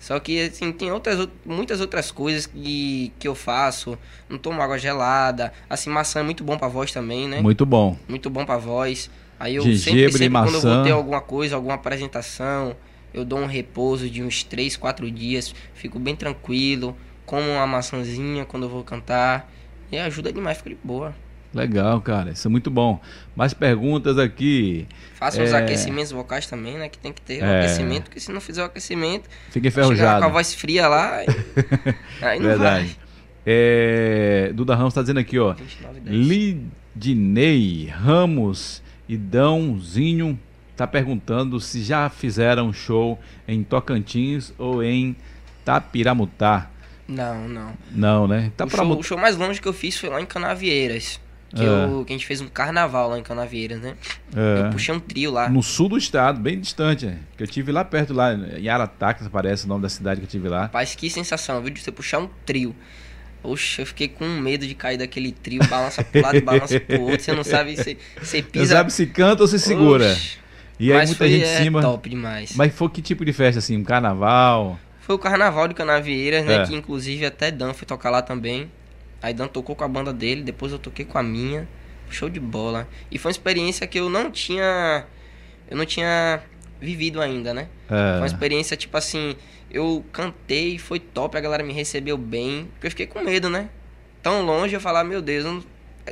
[0.00, 3.98] Só que, assim, tem outras, muitas outras coisas que, que eu faço.
[4.30, 5.52] Não tomo água gelada.
[5.68, 7.42] Assim, maçã é muito bom pra voz também, né?
[7.42, 7.96] Muito bom.
[8.08, 9.10] Muito bom pra voz.
[9.38, 12.74] Aí eu Gengibre, sempre, sempre quando eu vou ter alguma coisa, alguma apresentação,
[13.12, 15.54] eu dou um repouso de uns 3, 4 dias.
[15.74, 16.96] Fico bem tranquilo.
[17.26, 19.52] Como uma maçãzinha quando eu vou cantar.
[19.92, 21.14] E ajuda demais, fica de boa.
[21.52, 22.30] Legal, cara.
[22.30, 23.00] Isso é muito bom.
[23.34, 24.86] Mais perguntas aqui.
[25.14, 25.44] Faça é...
[25.44, 26.88] os aquecimentos vocais também, né?
[26.88, 27.60] Que tem que ter o é...
[27.60, 29.28] aquecimento, porque se não fizer o aquecimento...
[29.50, 30.20] Fica enferrujado.
[30.20, 31.18] com a voz fria lá,
[32.22, 32.86] aí não Verdade.
[32.86, 32.96] vai.
[33.44, 34.52] É...
[34.54, 35.56] Duda Ramos está dizendo aqui, ó.
[36.04, 40.38] Lidinei Ramos e Dãozinho
[40.76, 45.16] tá perguntando se já fizeram show em Tocantins ou em
[45.64, 46.70] Tapiramutá.
[47.06, 47.72] Não, não.
[47.90, 48.52] Não, né?
[48.56, 51.20] Tá o, show, o show mais longe que eu fiz foi lá em Canavieiras.
[51.54, 51.66] Que, é.
[51.66, 53.96] eu, que a gente fez um carnaval lá em Canavieiras, né?
[54.34, 54.66] É.
[54.66, 55.48] Eu puxei um trio lá.
[55.48, 57.16] No sul do estado, bem distante, é.
[57.36, 60.30] Que eu tive lá perto, lá em Arataca, parece o nome da cidade que eu
[60.30, 60.62] tive lá.
[60.62, 61.74] Rapaz, que sensação, viu?
[61.74, 62.74] De você puxar um trio.
[63.42, 67.22] Oxe, eu fiquei com medo de cair daquele trio, balança pro lado, balança pro outro,
[67.22, 68.74] você não sabe se você pisa.
[68.74, 70.12] Não sabe se canta ou se segura.
[70.12, 70.38] Oxe.
[70.78, 71.80] E aí Mas muita foi, gente em é, cima.
[71.82, 72.54] top demais.
[72.54, 73.76] Mas foi que tipo de festa, assim?
[73.76, 74.78] Um carnaval?
[75.00, 76.62] Foi o carnaval de Canavieiras, né?
[76.62, 76.66] É.
[76.66, 78.70] Que inclusive até Dan foi tocar lá também.
[79.22, 81.68] Aí Dan tocou com a banda dele, depois eu toquei com a minha.
[82.10, 82.88] Show de bola.
[83.10, 85.04] E foi uma experiência que eu não tinha.
[85.70, 86.42] Eu não tinha
[86.80, 87.68] vivido ainda, né?
[87.88, 88.12] É.
[88.12, 89.36] Foi uma experiência tipo assim.
[89.70, 92.68] Eu cantei, foi top, a galera me recebeu bem.
[92.72, 93.68] Porque eu fiquei com medo, né?
[94.20, 95.62] Tão longe eu falar, meu Deus, não,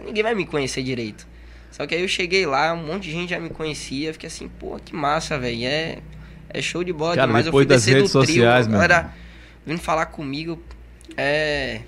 [0.05, 1.27] ninguém vai me conhecer direito.
[1.71, 4.49] Só que aí eu cheguei lá, um monte de gente já me conhecia, fiquei assim,
[4.49, 5.67] pô, que massa, velho.
[5.67, 5.99] É,
[6.49, 7.45] é show de bola Cara, demais.
[7.45, 9.15] depois eu fui das redes do trio, sociais, a meu galera
[9.67, 10.63] vindo falar comigo.
[11.17, 11.81] É.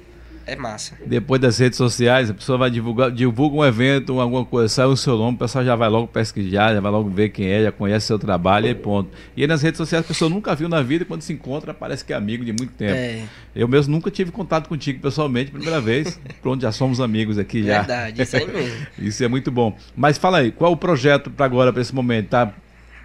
[0.51, 0.99] É massa.
[1.07, 4.97] Depois das redes sociais, a pessoa vai divulgar, divulga um evento, alguma coisa, sai o
[4.97, 7.71] seu nome, o pessoal já vai logo pesquisar, já vai logo ver quem é, já
[7.71, 9.11] conhece seu trabalho e ponto.
[9.37, 11.73] E aí nas redes sociais a pessoa nunca viu na vida e quando se encontra
[11.73, 12.95] parece que é amigo de muito tempo.
[12.95, 13.23] É,
[13.55, 16.19] Eu mesmo nunca tive contato contigo pessoalmente, primeira vez.
[16.43, 17.79] Pronto, já somos amigos aqui já.
[17.79, 18.87] verdade, isso aí mesmo.
[18.99, 19.77] Isso é muito bom.
[19.97, 22.29] Mas fala aí, qual o projeto para agora, para esse momento?
[22.29, 22.53] Tá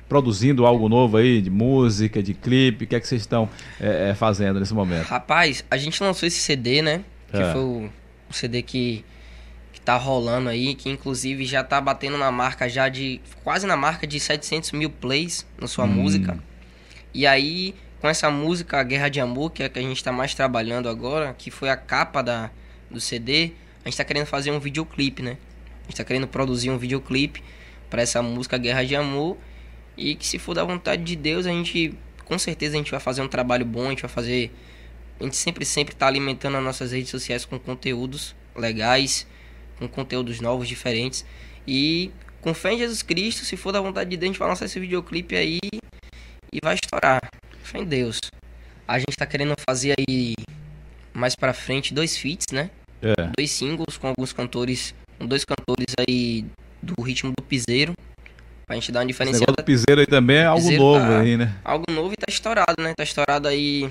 [0.07, 2.85] produzindo algo novo aí, de música, de clipe?
[2.85, 5.05] O que é que vocês estão é, é, fazendo nesse momento?
[5.05, 7.01] Rapaz, a gente lançou esse CD, né?
[7.31, 7.51] Que É.
[7.51, 7.89] foi o,
[8.29, 9.03] o CD que,
[9.73, 13.21] que tá rolando aí, que inclusive já tá batendo na marca já de.
[13.43, 15.89] quase na marca de 700 mil plays na sua Hum.
[15.89, 16.37] música.
[17.13, 20.03] E aí, com essa música, a Guerra de Amor, que é a que a gente
[20.03, 22.49] tá mais trabalhando agora, que foi a capa da,
[22.91, 23.51] do CD,
[23.83, 25.37] a gente tá querendo fazer um videoclipe, né?
[25.83, 27.41] A gente tá querendo produzir um videoclipe
[27.89, 29.37] para essa música Guerra de Amor.
[29.97, 31.93] E que se for da vontade de Deus, a gente.
[32.25, 34.51] Com certeza a gente vai fazer um trabalho bom, a gente vai fazer.
[35.19, 39.25] A gente sempre, sempre tá alimentando as nossas redes sociais com conteúdos legais,
[39.79, 41.25] com conteúdos novos, diferentes.
[41.67, 42.11] E
[42.41, 44.65] com fé em Jesus Cristo, se for da vontade de Deus, a gente vai lançar
[44.65, 45.59] esse videoclipe aí
[46.53, 47.21] e vai estourar.
[47.63, 48.19] Fé em Deus.
[48.87, 50.33] A gente tá querendo fazer aí
[51.13, 52.69] mais pra frente dois feats, né?
[53.01, 53.13] É.
[53.37, 56.45] Dois singles com alguns cantores, com dois cantores aí
[56.83, 57.93] do ritmo do piseiro.
[58.67, 59.39] Pra gente dar uma Esse diferenciada.
[59.51, 61.55] negócio do piseiro aí também é algo Piseiro novo tá- aí, né?
[61.63, 62.93] Algo novo e tá estourado, né?
[62.97, 63.89] Tá estourado aí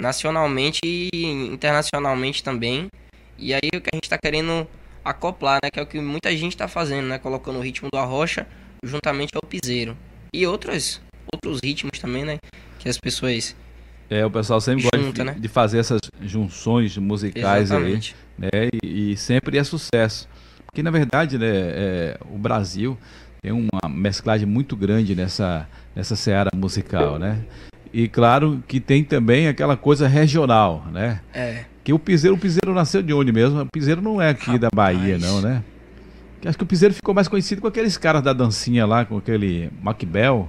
[0.00, 1.10] nacionalmente e
[1.52, 2.88] internacionalmente também.
[3.38, 4.66] E aí o que a gente tá querendo
[5.04, 5.70] acoplar, né?
[5.70, 7.18] Que é o que muita gente tá fazendo, né?
[7.18, 8.46] Colocando o ritmo do arrocha
[8.82, 9.96] juntamente ao piseiro.
[10.32, 11.00] E outros,
[11.32, 12.38] outros ritmos também, né?
[12.78, 13.54] Que as pessoas...
[14.08, 15.36] É, o pessoal sempre gosta Junta, de, né?
[15.38, 18.16] de fazer essas junções musicais Exatamente.
[18.42, 18.68] aí, né?
[18.82, 20.28] E, e sempre é sucesso.
[20.66, 22.98] Porque na verdade, né, é, o Brasil
[23.42, 27.44] tem uma mesclagem muito grande nessa, nessa seara musical, né?
[27.92, 31.20] E claro que tem também aquela coisa regional, né?
[31.34, 33.62] É, Que o piseiro, o piseiro nasceu de onde mesmo?
[33.62, 35.22] O piseiro não é aqui da Bahia, Rapaz.
[35.22, 35.62] não, né?
[36.40, 39.18] Que Acho que o piseiro ficou mais conhecido com aqueles caras da dancinha lá, com
[39.18, 40.48] aquele Macbel,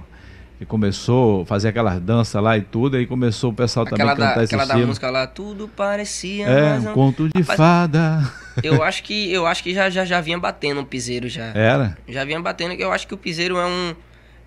[0.58, 4.12] que começou a fazer aquelas danças lá e tudo, aí começou o pessoal também aquela,
[4.12, 6.94] a cantar da, esse aquela da música lá, tudo parecia É, um um...
[6.94, 8.32] conto de Rapaz, fada.
[8.62, 11.46] Eu acho que, eu acho que já, já, já vinha batendo o piseiro já.
[11.46, 11.98] Era?
[12.08, 13.94] Já vinha batendo que eu acho que o piseiro é um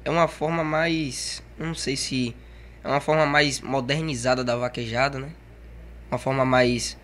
[0.05, 2.33] é uma forma mais, não sei se
[2.86, 5.29] é uma forma mais modernizada da vaquejada, né?
[6.11, 6.97] Uma forma mais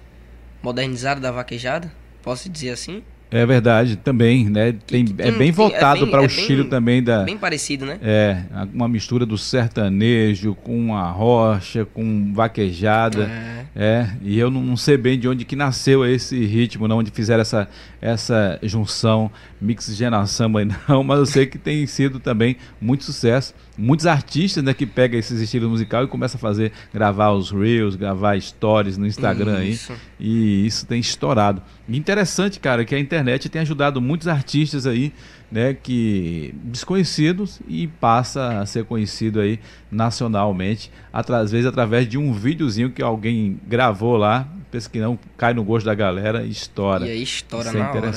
[0.61, 3.03] modernizada da vaquejada, posso dizer assim?
[3.33, 4.73] É verdade, também, né?
[4.85, 7.23] Tem, é bem é voltado bem- para o é bem- estilo também da.
[7.23, 7.97] Bem parecido, né?
[8.03, 8.41] É,
[8.73, 13.23] uma mistura do sertanejo com a rocha, com vaquejada.
[13.23, 13.61] É.
[13.73, 17.09] É, e eu não, não sei bem de onde que nasceu esse ritmo, não, onde
[17.09, 17.69] fizeram essa,
[18.01, 23.53] essa junção, mixigenação aí não, mas eu sei que tem sido também muito sucesso.
[23.77, 27.95] Muitos artistas né, que pegam esses estilos musicais e começam a fazer, gravar os reels,
[27.95, 29.93] gravar stories no Instagram Isso.
[29.93, 29.97] aí.
[30.19, 31.61] E isso tem estourado.
[31.87, 35.13] E interessante, cara, que a internet tem ajudado muitos artistas aí,
[35.51, 39.59] né, que desconhecidos e passa a ser conhecido aí
[39.89, 45.53] nacionalmente, às vezes através de um videozinho que alguém gravou lá, pensa que não cai
[45.53, 47.07] no gosto da galera e estoura.
[47.07, 48.13] E aí estoura Isso é na hora.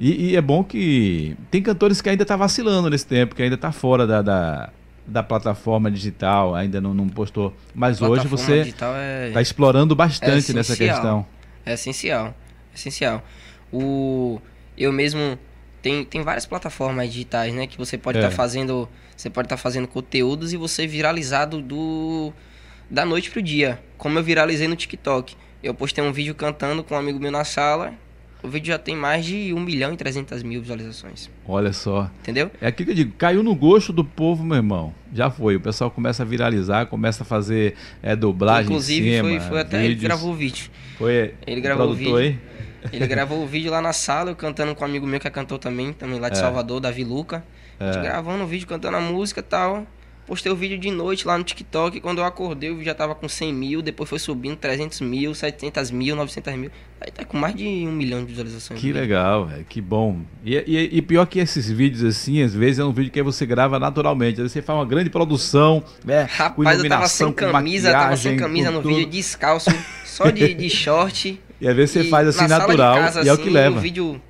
[0.00, 3.58] E, e é bom que tem cantores que ainda tá vacilando nesse tempo, que ainda
[3.58, 4.70] tá fora da, da,
[5.06, 7.54] da plataforma digital, ainda não, não postou.
[7.74, 11.26] Mas hoje você é, está explorando bastante É nessa questão.
[11.66, 12.34] é essencial.
[12.72, 13.22] É essencial.
[13.70, 14.40] O
[14.76, 15.38] eu mesmo
[15.82, 18.22] tem, tem várias plataformas digitais, né, que você pode É.
[18.22, 22.32] estar fazendo, você pode estar fazendo conteúdos e você viralizado do
[22.90, 25.36] da noite pro dia, como eu viralizei no TikTok.
[25.62, 27.92] Eu postei um vídeo cantando com um amigo meu na sala.
[28.42, 31.28] O vídeo já tem mais de 1 milhão e 300 mil visualizações.
[31.46, 32.10] Olha só.
[32.20, 32.50] Entendeu?
[32.60, 34.94] É aquilo que eu digo, caiu no gosto do povo, meu irmão.
[35.12, 35.56] Já foi.
[35.56, 39.78] O pessoal começa a viralizar, começa a fazer é, dublagem Inclusive, cima, foi, foi até
[39.78, 40.02] ele vídeos.
[40.04, 40.70] gravou o vídeo.
[40.96, 42.40] Foi Ele o gravou o produtor vídeo.
[42.92, 45.30] Ele gravou o vídeo lá na sala, eu cantando com um amigo meu que é
[45.30, 46.40] cantor também, também lá de É.
[46.40, 47.44] Salvador, Davi Luca.
[47.78, 48.02] A gente É.
[48.02, 49.86] gravando o vídeo, cantando a música e tal.
[50.30, 52.00] Postei o vídeo de noite lá no TikTok.
[52.00, 53.82] Quando eu acordei, o vídeo já tava com 100 mil.
[53.82, 56.70] Depois foi subindo 300 mil, 700 mil, 900 mil.
[57.00, 58.78] Aí tá com mais de um milhão de visualizações.
[58.78, 59.00] Que vídeo.
[59.00, 60.20] legal, velho, que bom.
[60.44, 63.44] E, e- e pior que esses vídeos assim, às vezes é um vídeo que você
[63.44, 64.34] grava naturalmente.
[64.34, 66.28] Às vezes você faz uma grande produção, né?
[66.28, 68.94] com Rapaz, eu tava sem com camisa, tava sem camisa com no tudo.
[68.94, 69.68] vídeo, descalço,
[70.04, 71.40] só de, de short.
[71.60, 73.76] E às vezes você faz assim natural casa, e é o assim, que leva.
[73.78, 74.22] O vídeo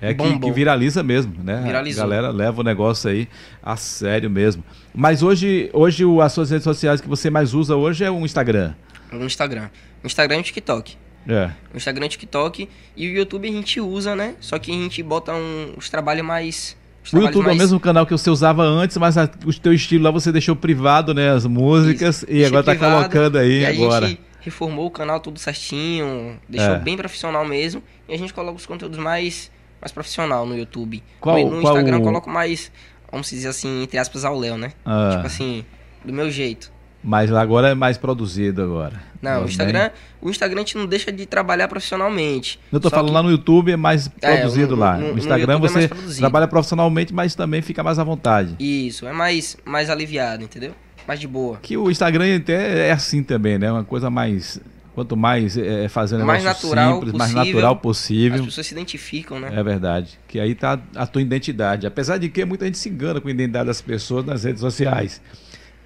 [0.00, 1.60] É que, que viraliza mesmo, né?
[1.64, 2.04] Viralizou.
[2.04, 3.28] A galera leva o negócio aí
[3.62, 4.62] a sério mesmo.
[4.94, 8.24] Mas hoje, hoje o- as suas redes sociais que você mais usa hoje é o
[8.24, 8.74] Instagram.
[9.12, 9.68] no Instagram.
[10.02, 10.96] No Instagram e TikTok.
[11.26, 11.50] É.
[11.74, 12.68] O Instagram e TikTok.
[12.96, 14.34] E o YouTube a gente usa, né?
[14.40, 16.76] Só que a gente bota um, os trabalhos mais.
[17.04, 19.52] Os O YouTube é o mais- mesmo canal que você usava antes, mas a- o
[19.52, 21.30] teu estilo lá você deixou privado, né?
[21.30, 24.06] As músicas, e agora tá privado, colocando aí e a agora.
[24.08, 26.78] gente reformou o canal tudo certinho, deixou É.
[26.78, 27.82] bem profissional mesmo.
[28.08, 31.02] E a gente coloca os conteúdos mais, mais profissional no YouTube.
[31.20, 32.70] Qual- no no qual Instagram o- eu coloco mais,
[33.10, 34.72] vamos dizer assim, entre aspas, ao Léo, né?
[34.84, 35.64] Ah, Tipo assim,
[36.04, 36.70] do meu jeito.
[37.02, 39.00] mas agora é mais produzido agora.
[39.22, 42.58] Não, o Instagram, o Instagram a gente não deixa de trabalhar profissionalmente.
[42.72, 44.96] Eu tô Só falando que- lá no YouTube é mais É, produzido no- lá.
[44.96, 46.20] no- No, no Instagram YouTube é você produzido.
[46.20, 48.54] trabalha profissionalmente, mas também fica mais à vontade.
[48.58, 50.72] Isso, é mais, mais aliviado, entendeu?
[51.06, 51.58] Mais de boa.
[51.62, 53.72] Que o Instagram até é assim também, né?
[53.72, 54.60] Uma coisa mais.
[54.98, 57.52] Quanto mais é, fazendo Mais negócio natural simples, mais possível.
[57.52, 58.44] natural As possível.
[58.46, 59.52] pessoas se identificam, né?
[59.54, 60.18] É verdade.
[60.26, 61.86] Que aí tá a tua identidade.
[61.86, 65.20] Apesar de que muita gente se engana com a identidade das pessoas nas redes sociais.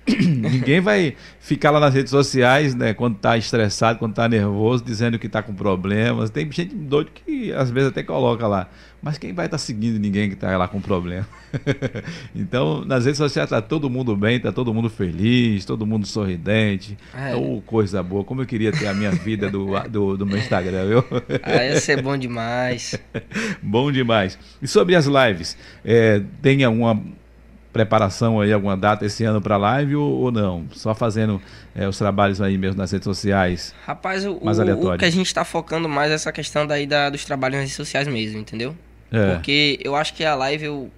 [0.09, 5.19] Ninguém vai ficar lá nas redes sociais, né, quando tá estressado, quando tá nervoso, dizendo
[5.19, 6.31] que tá com problemas.
[6.31, 8.69] Tem gente doida que às vezes até coloca lá.
[9.03, 11.27] Mas quem vai estar seguindo ninguém que tá lá com problema?
[12.35, 16.97] então, nas redes sociais tá todo mundo bem, tá todo mundo feliz, todo mundo sorridente.
[17.13, 17.35] É.
[17.35, 18.23] Oh, coisa boa.
[18.23, 21.05] Como eu queria ter a minha vida do, do, do meu Instagram, viu?
[21.43, 22.95] Ah, ia ser bom demais.
[23.61, 24.39] Bom demais.
[24.61, 27.01] E sobre as lives, é, tem alguma
[27.73, 30.67] preparação aí, alguma data esse ano para live ou, ou não?
[30.73, 31.41] Só fazendo
[31.75, 33.75] é, os trabalhos aí mesmo nas redes sociais?
[33.87, 34.97] Rapaz, o, Mais o- aleatório.
[34.97, 37.63] o que a gente tá focando mais é essa questão daí da, dos trabalhos nas
[37.65, 38.77] redes sociais mesmo, entendeu?
[39.11, 39.35] É.
[39.35, 40.91] Porque eu acho que a live, eu,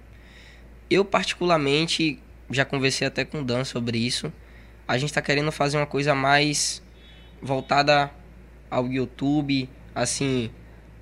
[0.89, 2.19] eu particularmente,
[2.51, 4.31] já conversei até com o Dan sobre isso.
[4.87, 6.81] A gente tá querendo fazer uma coisa mais
[7.41, 8.11] voltada
[8.69, 10.49] ao YouTube, assim,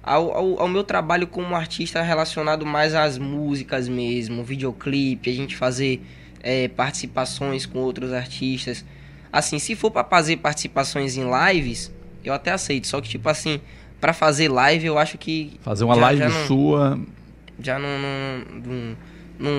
[0.03, 5.55] ao, ao, ao meu trabalho como artista relacionado mais às músicas mesmo, videoclipe, a gente
[5.55, 6.01] fazer
[6.41, 8.83] é, participações com outros artistas.
[9.31, 11.91] Assim, se for pra fazer participações em lives,
[12.23, 12.85] eu até aceito.
[12.87, 13.59] Só que, tipo assim,
[13.99, 16.99] pra fazer live, eu acho que Fazer uma já- live já não- sua.
[17.59, 18.97] já não, não, não,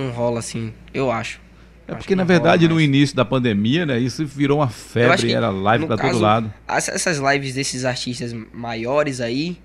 [0.04, 1.40] não rola assim, eu acho.
[1.86, 5.32] É Acho porque, que na verdade, no início da pandemia, né, isso virou uma febre,
[5.32, 6.52] era live para todo lado.
[6.68, 9.58] As- Essas lives desses artistas maiores aí,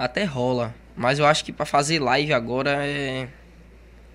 [0.00, 0.74] até rola.
[0.96, 3.28] Mas eu acho que pra fazer live agora é.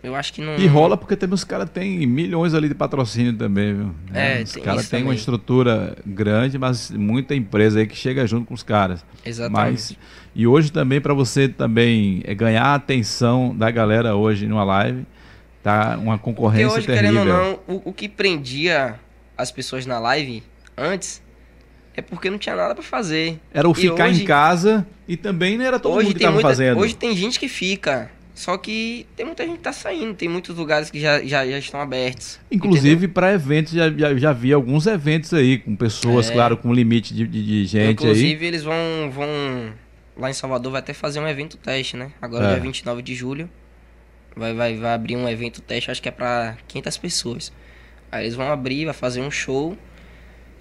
[0.04, 0.56] Eu acho que não.
[0.56, 3.96] E rola porque também os caras têm milhões ali de patrocínio também, viu?
[4.14, 8.46] É, os tem caras têm uma estrutura grande, mas muita empresa aí que chega junto
[8.46, 9.04] com os caras.
[9.24, 9.72] Exatamente.
[9.72, 9.98] Mas
[10.36, 15.06] e hoje também para você também é, ganhar a atenção da galera hoje numa live,
[15.64, 17.12] tá uma Porque concorrência hoje, terrível.
[17.12, 19.00] querendo ou não, o, o que prendia
[19.36, 20.44] as pessoas na live
[20.78, 21.25] antes
[21.98, 23.40] é porque não tinha nada pra fazer.
[23.54, 26.22] Era o E ficar hoje- em casa e também não era todo mundo que tem
[26.24, 26.80] tava muita, fazendo.
[26.80, 28.12] Hoje tem gente que fica.
[28.34, 31.58] Só que tem muita gente que tá saindo, tem muitos lugares que já, já, já
[31.58, 32.38] estão abertos.
[32.52, 36.34] Inclusive para eventos, já, já, já vi alguns eventos aí, com pessoas, É.
[36.34, 38.46] claro, com limite de, de, de gente Inclusive, aí.
[38.48, 38.76] eles vão,
[39.10, 39.28] vão.
[40.18, 42.12] Lá em Salvador vai até fazer um evento teste, né?
[42.22, 42.52] Agora, É.
[42.56, 43.50] dia 29 de julho.
[44.36, 47.54] Vai, vai, vai abrir um evento teste, acho que é pra 500 pessoas.
[48.12, 49.78] Aí eles vão abrir, vai fazer um show.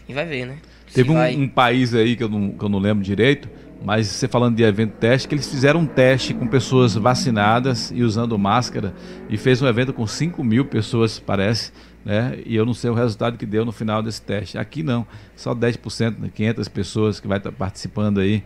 [0.09, 0.59] E vai ver, né?
[0.95, 3.49] Teve um, vai- um país aí que eu, não, que eu não lembro direito,
[3.84, 8.03] mas você falando de evento teste, que eles fizeram um teste com pessoas vacinadas e
[8.03, 8.95] usando máscara
[9.28, 11.70] e fez um evento com 5 mil pessoas, parece,
[12.05, 12.38] né?
[12.47, 14.57] E eu não sei o resultado que deu no final desse teste.
[14.57, 16.30] Aqui não, só 10%, né?
[16.34, 18.42] 500 pessoas que vai estar participando aí.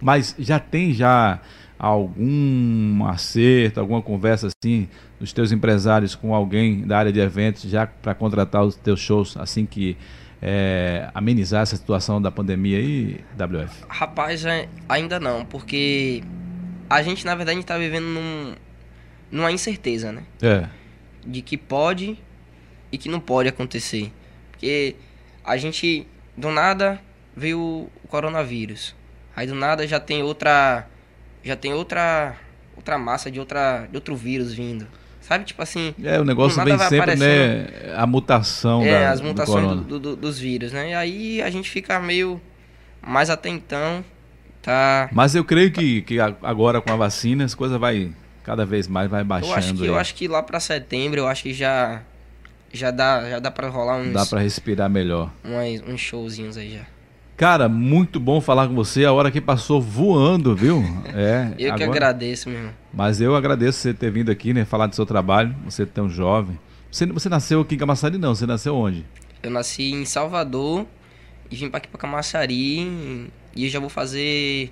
[0.00, 1.40] Mas já tem já
[1.78, 4.88] algum acerto, alguma conversa assim
[5.18, 9.36] dos teus empresários com alguém da área de eventos já para contratar os teus shows
[9.36, 9.96] assim que
[10.48, 13.84] é, amenizar essa situação da pandemia aí, WF?
[13.88, 14.44] Rapaz,
[14.88, 16.22] ainda não, porque
[16.88, 18.54] a gente, na verdade, tá vivendo num,
[19.28, 20.22] numa incerteza, né?
[20.40, 20.68] É.
[21.26, 22.16] de que pode
[22.92, 24.12] e que não pode acontecer.
[24.52, 24.94] Porque
[25.44, 27.00] a gente, do nada,
[27.34, 28.94] veio o coronavírus.
[29.34, 30.86] Aí do nada já tem outra.
[31.42, 32.36] Já tem outra.
[32.76, 34.86] Outra massa de, outra, de outro vírus vindo.
[35.26, 35.92] Sabe, tipo assim.
[36.04, 37.66] É, o negócio Do vem sempre, né?
[37.96, 39.82] A mutação É, da, as do mutações corona.
[39.82, 40.90] do- do- dos vírus, né?
[40.90, 42.40] E aí a gente fica meio.
[43.04, 44.04] Mas até então.
[44.62, 45.08] Tá.
[45.12, 48.12] Mas eu creio que, que agora com a vacina as coisas vai
[48.44, 49.52] cada vez mais vai baixando.
[49.52, 49.88] Eu acho que, aí.
[49.88, 52.02] eu acho que lá pra setembro, eu acho que já.
[52.72, 55.30] Já dá, já dá pra rolar uns, Dá para respirar melhor.
[55.44, 56.86] uns, uns showzinhos aí já.
[57.36, 59.04] Cara, muito bom falar com você.
[59.04, 60.82] A hora que passou voando, viu?
[61.14, 61.48] É.
[61.58, 62.72] Eu que agora- agradeço, meu irmão.
[62.92, 64.64] Mas eu agradeço você ter vindo aqui, né?
[64.64, 65.54] Falar do seu trabalho.
[65.64, 66.58] Você é tão jovem.
[66.90, 68.34] Você, você nasceu aqui em Camaçari, não?
[68.34, 69.04] Você nasceu onde?
[69.42, 70.86] Eu nasci em Salvador
[71.50, 72.80] e vim pra aqui pra Camaçari
[73.54, 74.70] e eu já vou fazer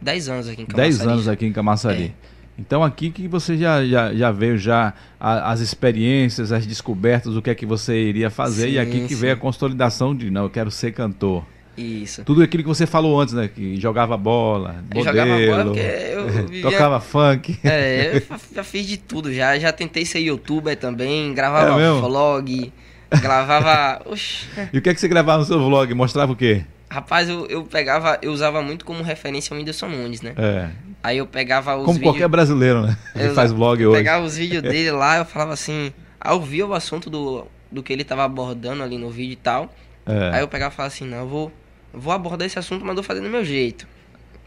[0.00, 0.90] 10 anos aqui em Camaçari.
[0.98, 2.14] 10 anos aqui em Camaçari.
[2.58, 7.42] Então aqui que você já, já, já veio já a- as experiências, as descobertas, o
[7.42, 8.68] que é que você iria fazer.
[8.68, 9.20] e Sim, aqui que sim.
[9.20, 11.44] veio a consolidação de, não, eu quero ser cantor.
[11.80, 12.24] Isso.
[12.24, 13.48] Tudo aquilo que você falou antes, né?
[13.48, 17.58] Que jogava bola, Eu modelo, jogava bola porque eu tocava funk.
[17.64, 19.58] É, eu já fiz de tudo já.
[19.58, 22.72] Já tentei ser youtuber também, gravava É vlog,
[23.20, 24.02] gravava.
[24.10, 24.46] Oxi.
[24.72, 25.92] E o que é que você gravava no seu vlog?
[25.94, 26.64] Mostrava o quê?
[26.90, 30.34] Rapaz, eu, eu pegava, eu usava muito como referência o Whindersson Nunes, né?
[30.36, 30.68] É,
[31.02, 32.12] Aí eu pegava os como vídeos.
[32.12, 32.96] qualquer brasileiro, né?
[33.12, 33.96] Que eu faz vlog hoje.
[33.96, 35.92] Pegava os vídeos dele lá, eu falava assim.
[36.20, 39.36] Aí eu via o assunto do, do que ele tava abordando ali no vídeo e
[39.36, 39.72] tal.
[40.04, 40.30] É.
[40.34, 41.52] Aí eu pegava e falava assim, não, eu vou, eu
[41.92, 43.86] vou abordar esse assunto, mas vou fazer do meu jeito.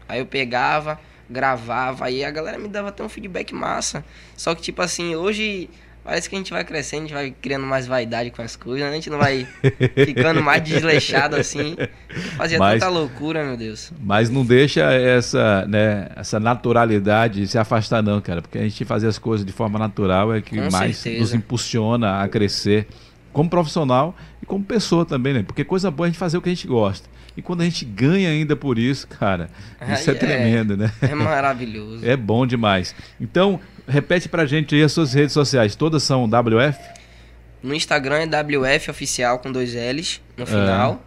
[0.08, 4.04] Aí eu pegava, gravava, aí a galera me dava até um feedback massa.
[4.36, 5.68] Só que, tipo assim, hoje
[6.04, 8.82] parece que a gente vai crescendo, a gente vai criando mais vaidade com as coisas,
[8.84, 8.90] né?
[8.90, 9.48] a gente não vai
[10.04, 11.74] ficando mais desleixado assim.
[12.36, 13.90] Fazia Mas- tanta loucura, meu Deus.
[13.98, 19.06] Mas não deixa essa, né, essa naturalidade se afastar não, cara, porque a gente fazer
[19.08, 21.22] as coisas de forma natural é que Com mais certeza.
[21.22, 22.86] nos impulsiona a crescer
[23.32, 25.42] como profissional e como pessoa também, né?
[25.42, 27.08] Porque coisa boa é a gente fazer o que a gente gosta.
[27.36, 29.50] E quando a gente ganha ainda por isso, cara,
[29.92, 30.92] isso Aí é tremendo, né?
[31.02, 32.06] É maravilhoso.
[32.06, 32.94] É bom demais.
[33.20, 35.74] Então, repete pra gente aí as suas redes sociais.
[35.74, 36.78] Todas são WF?
[37.62, 41.02] No Instagram é WF Oficial com dois L's no final.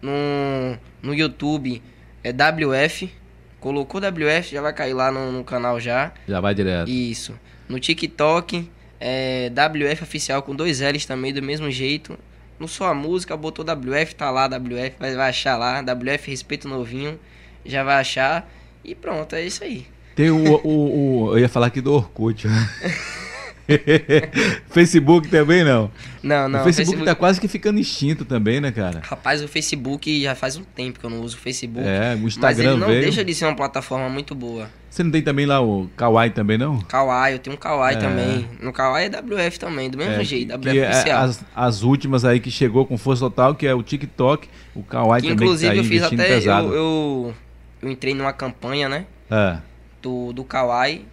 [0.00, 1.82] No, no YouTube
[2.22, 3.10] é WF.
[3.58, 6.12] Colocou WF, já vai cair lá no, no canal já.
[6.28, 6.90] Já vai direto.
[6.90, 7.34] Isso.
[7.66, 8.70] No TikTok
[9.00, 12.18] é WF Oficial com dois L's também, do mesmo jeito.
[12.58, 15.80] No Sua Música, botou WF, tá lá, WF, vai, vai achar lá.
[15.80, 17.18] WF Respeito Novinho,
[17.64, 18.48] já vai achar.
[18.84, 19.86] E pronto, é isso aí.
[20.14, 22.46] Tem o, o, o- Eu ia falar aqui do Orkut.
[24.70, 25.90] Facebook também não.
[26.22, 26.60] Não, não.
[26.60, 29.00] o Facebook, tá quase que ficando extinto também, né, cara?
[29.04, 31.86] Rapaz, o Facebook já faz um tempo que eu não uso o Facebook.
[31.86, 33.02] É, o mas Instagram ele não veio.
[33.02, 34.68] deixa de ser uma plataforma muito boa.
[34.88, 36.80] Você não tem também lá o Kawaii também, não?
[36.82, 38.00] Kawaii, eu tenho um Kawaii É.
[38.00, 38.48] também.
[38.62, 41.22] No Kawaii é WF também, do mesmo É, jeito, WF é oficial.
[41.24, 45.22] as, as últimas aí que chegou com força total, que é o TikTok, o Kawaii
[45.22, 46.38] que também inclusive que tá eu fiz até.
[46.38, 47.34] Eu, eu,
[47.82, 49.04] eu entrei numa campanha, né?
[49.30, 49.56] É.
[50.00, 51.04] Do, do Kawaii.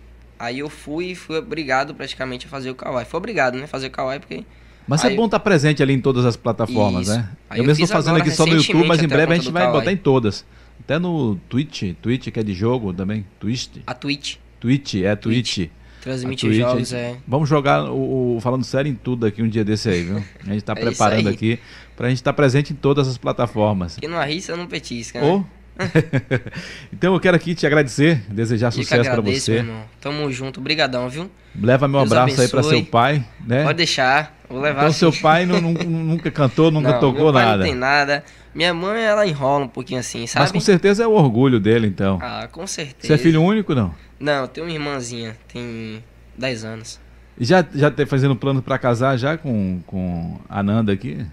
[0.42, 3.06] Aí eu fui e fui obrigado praticamente a fazer o Kawaii.
[3.06, 3.68] Foi obrigado, né?
[3.68, 4.44] Fazer o Kawaii porque.
[4.88, 7.16] Mas Aí- é bom estar presente ali em todas as plataformas, Isso.
[7.18, 7.30] né?
[7.50, 9.26] Aí eu eu mesmo fiz fazendo aqui só no YouTube, mas em a breve a
[9.28, 9.80] conta gente vai Kawaii.
[9.80, 10.44] botar em todas.
[10.80, 15.60] Até no Twitch, Twitch que é de jogo também, Twitch, A Twitch Twitch, é Twitch.
[15.60, 17.10] A Twitch, jogos, a é.
[17.12, 20.24] gente- Vamos jogar o, o- falando sério em tudo aqui um dia desse aí, viu?
[20.48, 21.60] A gente tá É preparando aqui
[21.96, 23.98] pra gente estar presente em todas as plataformas.
[24.00, 25.28] Quem não arrisca, não petisca, né?
[25.28, 25.44] Ô.
[26.92, 29.52] então eu quero aqui te agradecer, desejar sucesso pra agradeço, você.
[29.54, 29.84] meu irmão.
[30.00, 31.30] Tamo junto, brigadão, viu?
[31.60, 32.78] Leva meu Deus abraço aí pra abençoe.
[32.82, 33.64] seu pai, né?
[33.64, 35.00] Pode deixar, vou levar Então assim.
[35.00, 37.58] seu pai não- nunca cantou, nunca Não, tocou nada.
[37.58, 38.24] Não tem nada.
[38.54, 40.44] Minha mãe, ela enrola um pouquinho assim, sabe?
[40.44, 42.20] Mas com certeza é o orgulho dele, então.
[42.22, 43.08] Ah, com certeza.
[43.08, 43.94] Você é filho único, não?
[44.20, 46.04] Não, eu tenho uma irmãzinha, tem
[46.38, 47.00] 10 anos.
[47.40, 51.26] E já, já tá fazendo plano pra casar já com, com a Nanda aqui?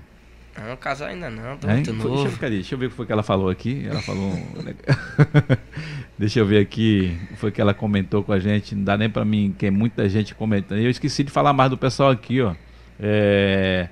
[0.67, 1.75] Não, casar ainda não, tô Hein?
[1.77, 2.39] muito Foi- deixa, eu novo.
[2.51, 3.87] deixa eu ver o que foi que ela falou aqui.
[3.89, 4.33] Ela falou.
[6.19, 8.75] deixa eu ver aqui o que foi que ela comentou com a gente.
[8.75, 10.79] Não dá nem pra mim, que é muita gente comentando.
[10.79, 12.55] Eu esqueci de falar mais do pessoal aqui, ó.
[13.01, 13.89] É,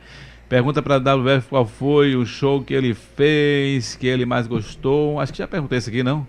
[0.48, 5.18] Pergunta pra WF qual foi o show que ele fez, que ele mais gostou.
[5.20, 6.24] Acho que já perguntei isso aqui, não?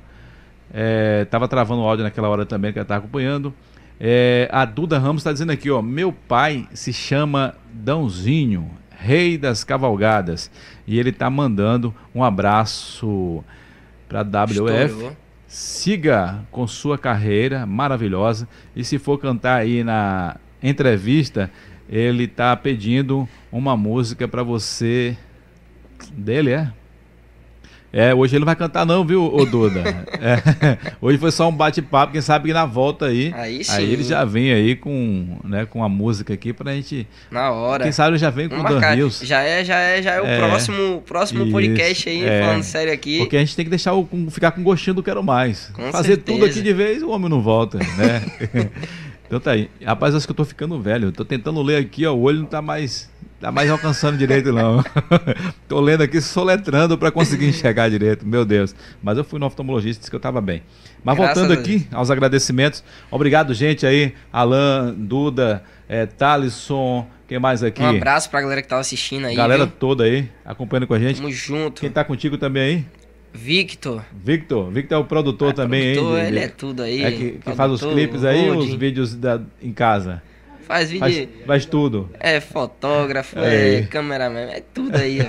[0.74, 3.54] É, tava travando o áudio naquela hora também que ela tava acompanhando.
[4.00, 9.64] É, a Duda Ramos está dizendo aqui, ó, meu pai se chama Dãozinho, rei das
[9.64, 10.52] cavalgadas,
[10.86, 13.44] e ele tá mandando um abraço
[14.10, 14.84] para WF.
[14.86, 15.18] Estourou.
[15.48, 21.50] Siga com sua carreira maravilhosa e se for cantar aí na entrevista,
[21.88, 25.16] ele tá pedindo uma música para você
[26.12, 26.72] dele, é?
[27.92, 29.80] É, hoje ele não vai cantar não, viu, ô Duda?
[30.20, 34.04] É, hoje foi só um bate-papo, quem sabe que na volta aí, Aí aí ele
[34.04, 37.84] já vem aí com, né, com a música aqui pra gente, Na hora.
[37.84, 38.82] quem sabe ele já vem com o Dan.
[39.24, 40.38] Já é, já é, já é o É.
[40.38, 42.42] próximo, próximo Isso, podcast aí, é.
[42.44, 43.20] falando sério aqui.
[43.20, 45.68] Porque a gente tem que deixar o, com- ficar com gostinho do quero mais.
[45.74, 46.38] Com Fazer certeza.
[46.38, 48.22] tudo aqui de vez, o homem não volta, né?
[49.26, 49.70] então tá aí.
[49.84, 51.08] Rapaz, acho que eu tô ficando velho.
[51.08, 53.10] Eu tô tentando ler aqui, ó, o olho não tá mais
[53.40, 54.84] tá mais alcançando direito não.
[55.68, 58.76] tô lendo aqui soletrando para conseguir enxergar direito, meu Deus.
[59.02, 60.62] Mas eu fui no oftalmologista, disse que eu tava bem.
[61.04, 62.84] Mas Graças voltando aqui aos agradecimentos.
[63.12, 67.82] Obrigado, gente aí, Alan, Duda, é, Thalisson, quem mais aqui?
[67.82, 69.36] Um abraço pra galera que tava assistindo aí.
[69.36, 69.74] Galera viu?
[69.80, 71.18] toda aí, acompanhando com a gente.
[71.18, 71.82] Tamo junto.
[71.82, 72.86] Quem tá contigo também aí?
[73.34, 74.04] Victor.
[74.24, 76.24] Victor, Victor é o produtor Ah, também, produtor, hein?
[76.24, 77.04] de- Ele de- é tudo aí.
[77.04, 80.24] é que, que faz os clipes aí, os vídeos da, em casa.
[80.68, 81.00] Faz vídeo.
[81.00, 82.10] Faz, faz tudo.
[82.20, 83.76] É fotógrafo, Aí.
[83.76, 85.20] é cameraman, é tudo aí.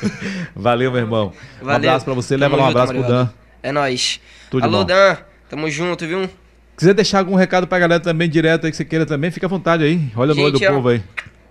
[0.56, 1.32] Valeu, meu irmão.
[1.60, 1.90] Um Valeu.
[1.90, 2.38] abraço pra você.
[2.38, 3.02] Tamo Leva lá um abraço pro.
[3.02, 3.28] Dan.
[3.62, 4.18] É nóis.
[4.50, 4.84] Tudo Alô, bom.
[4.84, 5.18] Dan.
[5.50, 6.28] Tamo junto, viu?
[6.74, 9.48] Quiser deixar algum recado pra galera também direto aí que você queira também, fica à
[9.48, 10.10] vontade aí.
[10.16, 11.02] Olha no olho do Gente, ó, povo aí.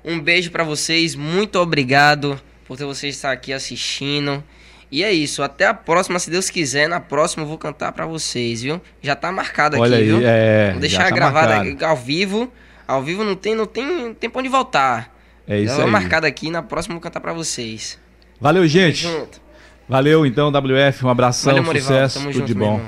[0.04, 1.14] Um beijo pra vocês.
[1.16, 4.44] Muito obrigado por ter vocês estar aqui assistindo.
[4.92, 8.06] E é isso, até a próxima, se Deus quiser, na próxima eu vou cantar para
[8.06, 8.82] vocês, viu?
[9.02, 10.22] Já tá marcado Olha aqui, aí, viu?
[10.24, 12.52] É, vou deixar tá gravado ao vivo.
[12.88, 15.14] Ao vivo não tem, não tem tempo onde voltar.
[15.48, 15.90] É isso já aí.
[15.90, 18.00] marcado aqui, na próxima eu vou cantar para vocês.
[18.40, 19.04] Valeu, gente.
[19.04, 19.42] Junto.
[19.90, 21.06] Valeu, então, WF.
[21.06, 21.88] Um abração, Valeu, Morival.
[21.88, 22.82] sucesso, Tamo tudo junto, de bom.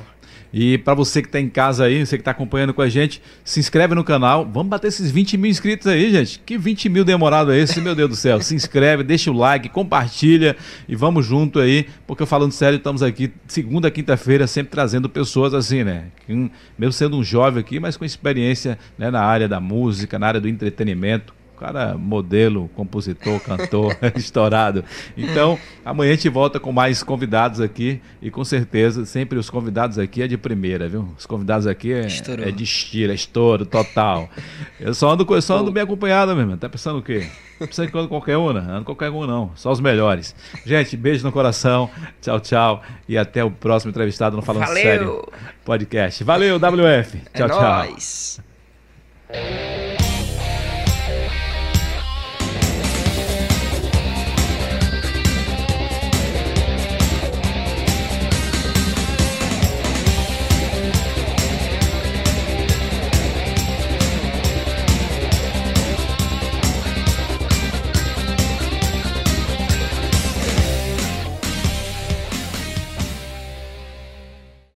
[0.52, 3.22] E para você que tá em casa aí, você que tá acompanhando com a gente,
[3.44, 4.46] se inscreve no canal.
[4.46, 6.40] Vamos bater esses 20 mil inscritos aí, gente.
[6.40, 8.42] Que 20 mil demorado é esse, meu Deus do céu?
[8.42, 10.56] Se inscreve, deixa o like, compartilha
[10.88, 15.84] e vamos junto aí, porque falando sério, estamos aqui segunda, quinta-feira, sempre trazendo pessoas assim,
[15.84, 16.06] né?
[16.28, 20.28] Hum, Mesmo sendo um jovem aqui, mas com experiência né, na área da música, na
[20.28, 21.39] área do entretenimento.
[21.60, 24.84] Cara, modelo, compositor, cantor, estourado.
[25.18, 30.00] Então, amanhã a gente volta com mais convidados aqui e com certeza, sempre os convidados
[30.00, 31.08] aqui é de primeira, viu?
[31.18, 32.48] Os convidados aqui é, Estourou.
[32.48, 34.30] é de estilo, é estouro total.
[34.80, 36.56] Eu só ando, eu só ando bem acompanhado mesmo.
[36.56, 37.28] Tá pensando o quê?
[37.60, 38.66] Não precisa ando qualquer um, né?
[38.70, 39.52] Ando qualquer um, não.
[39.56, 40.34] Só os melhores.
[40.66, 41.90] Gente, beijo no coração.
[42.22, 42.82] Tchau, tchau.
[43.08, 44.82] E até o próximo entrevistado no Falando Valeu.
[44.82, 45.28] Sério
[45.66, 46.24] Podcast.
[46.24, 47.22] Valeu, WF.
[47.34, 47.62] É Tchau, tchau.
[47.62, 48.40] nóis.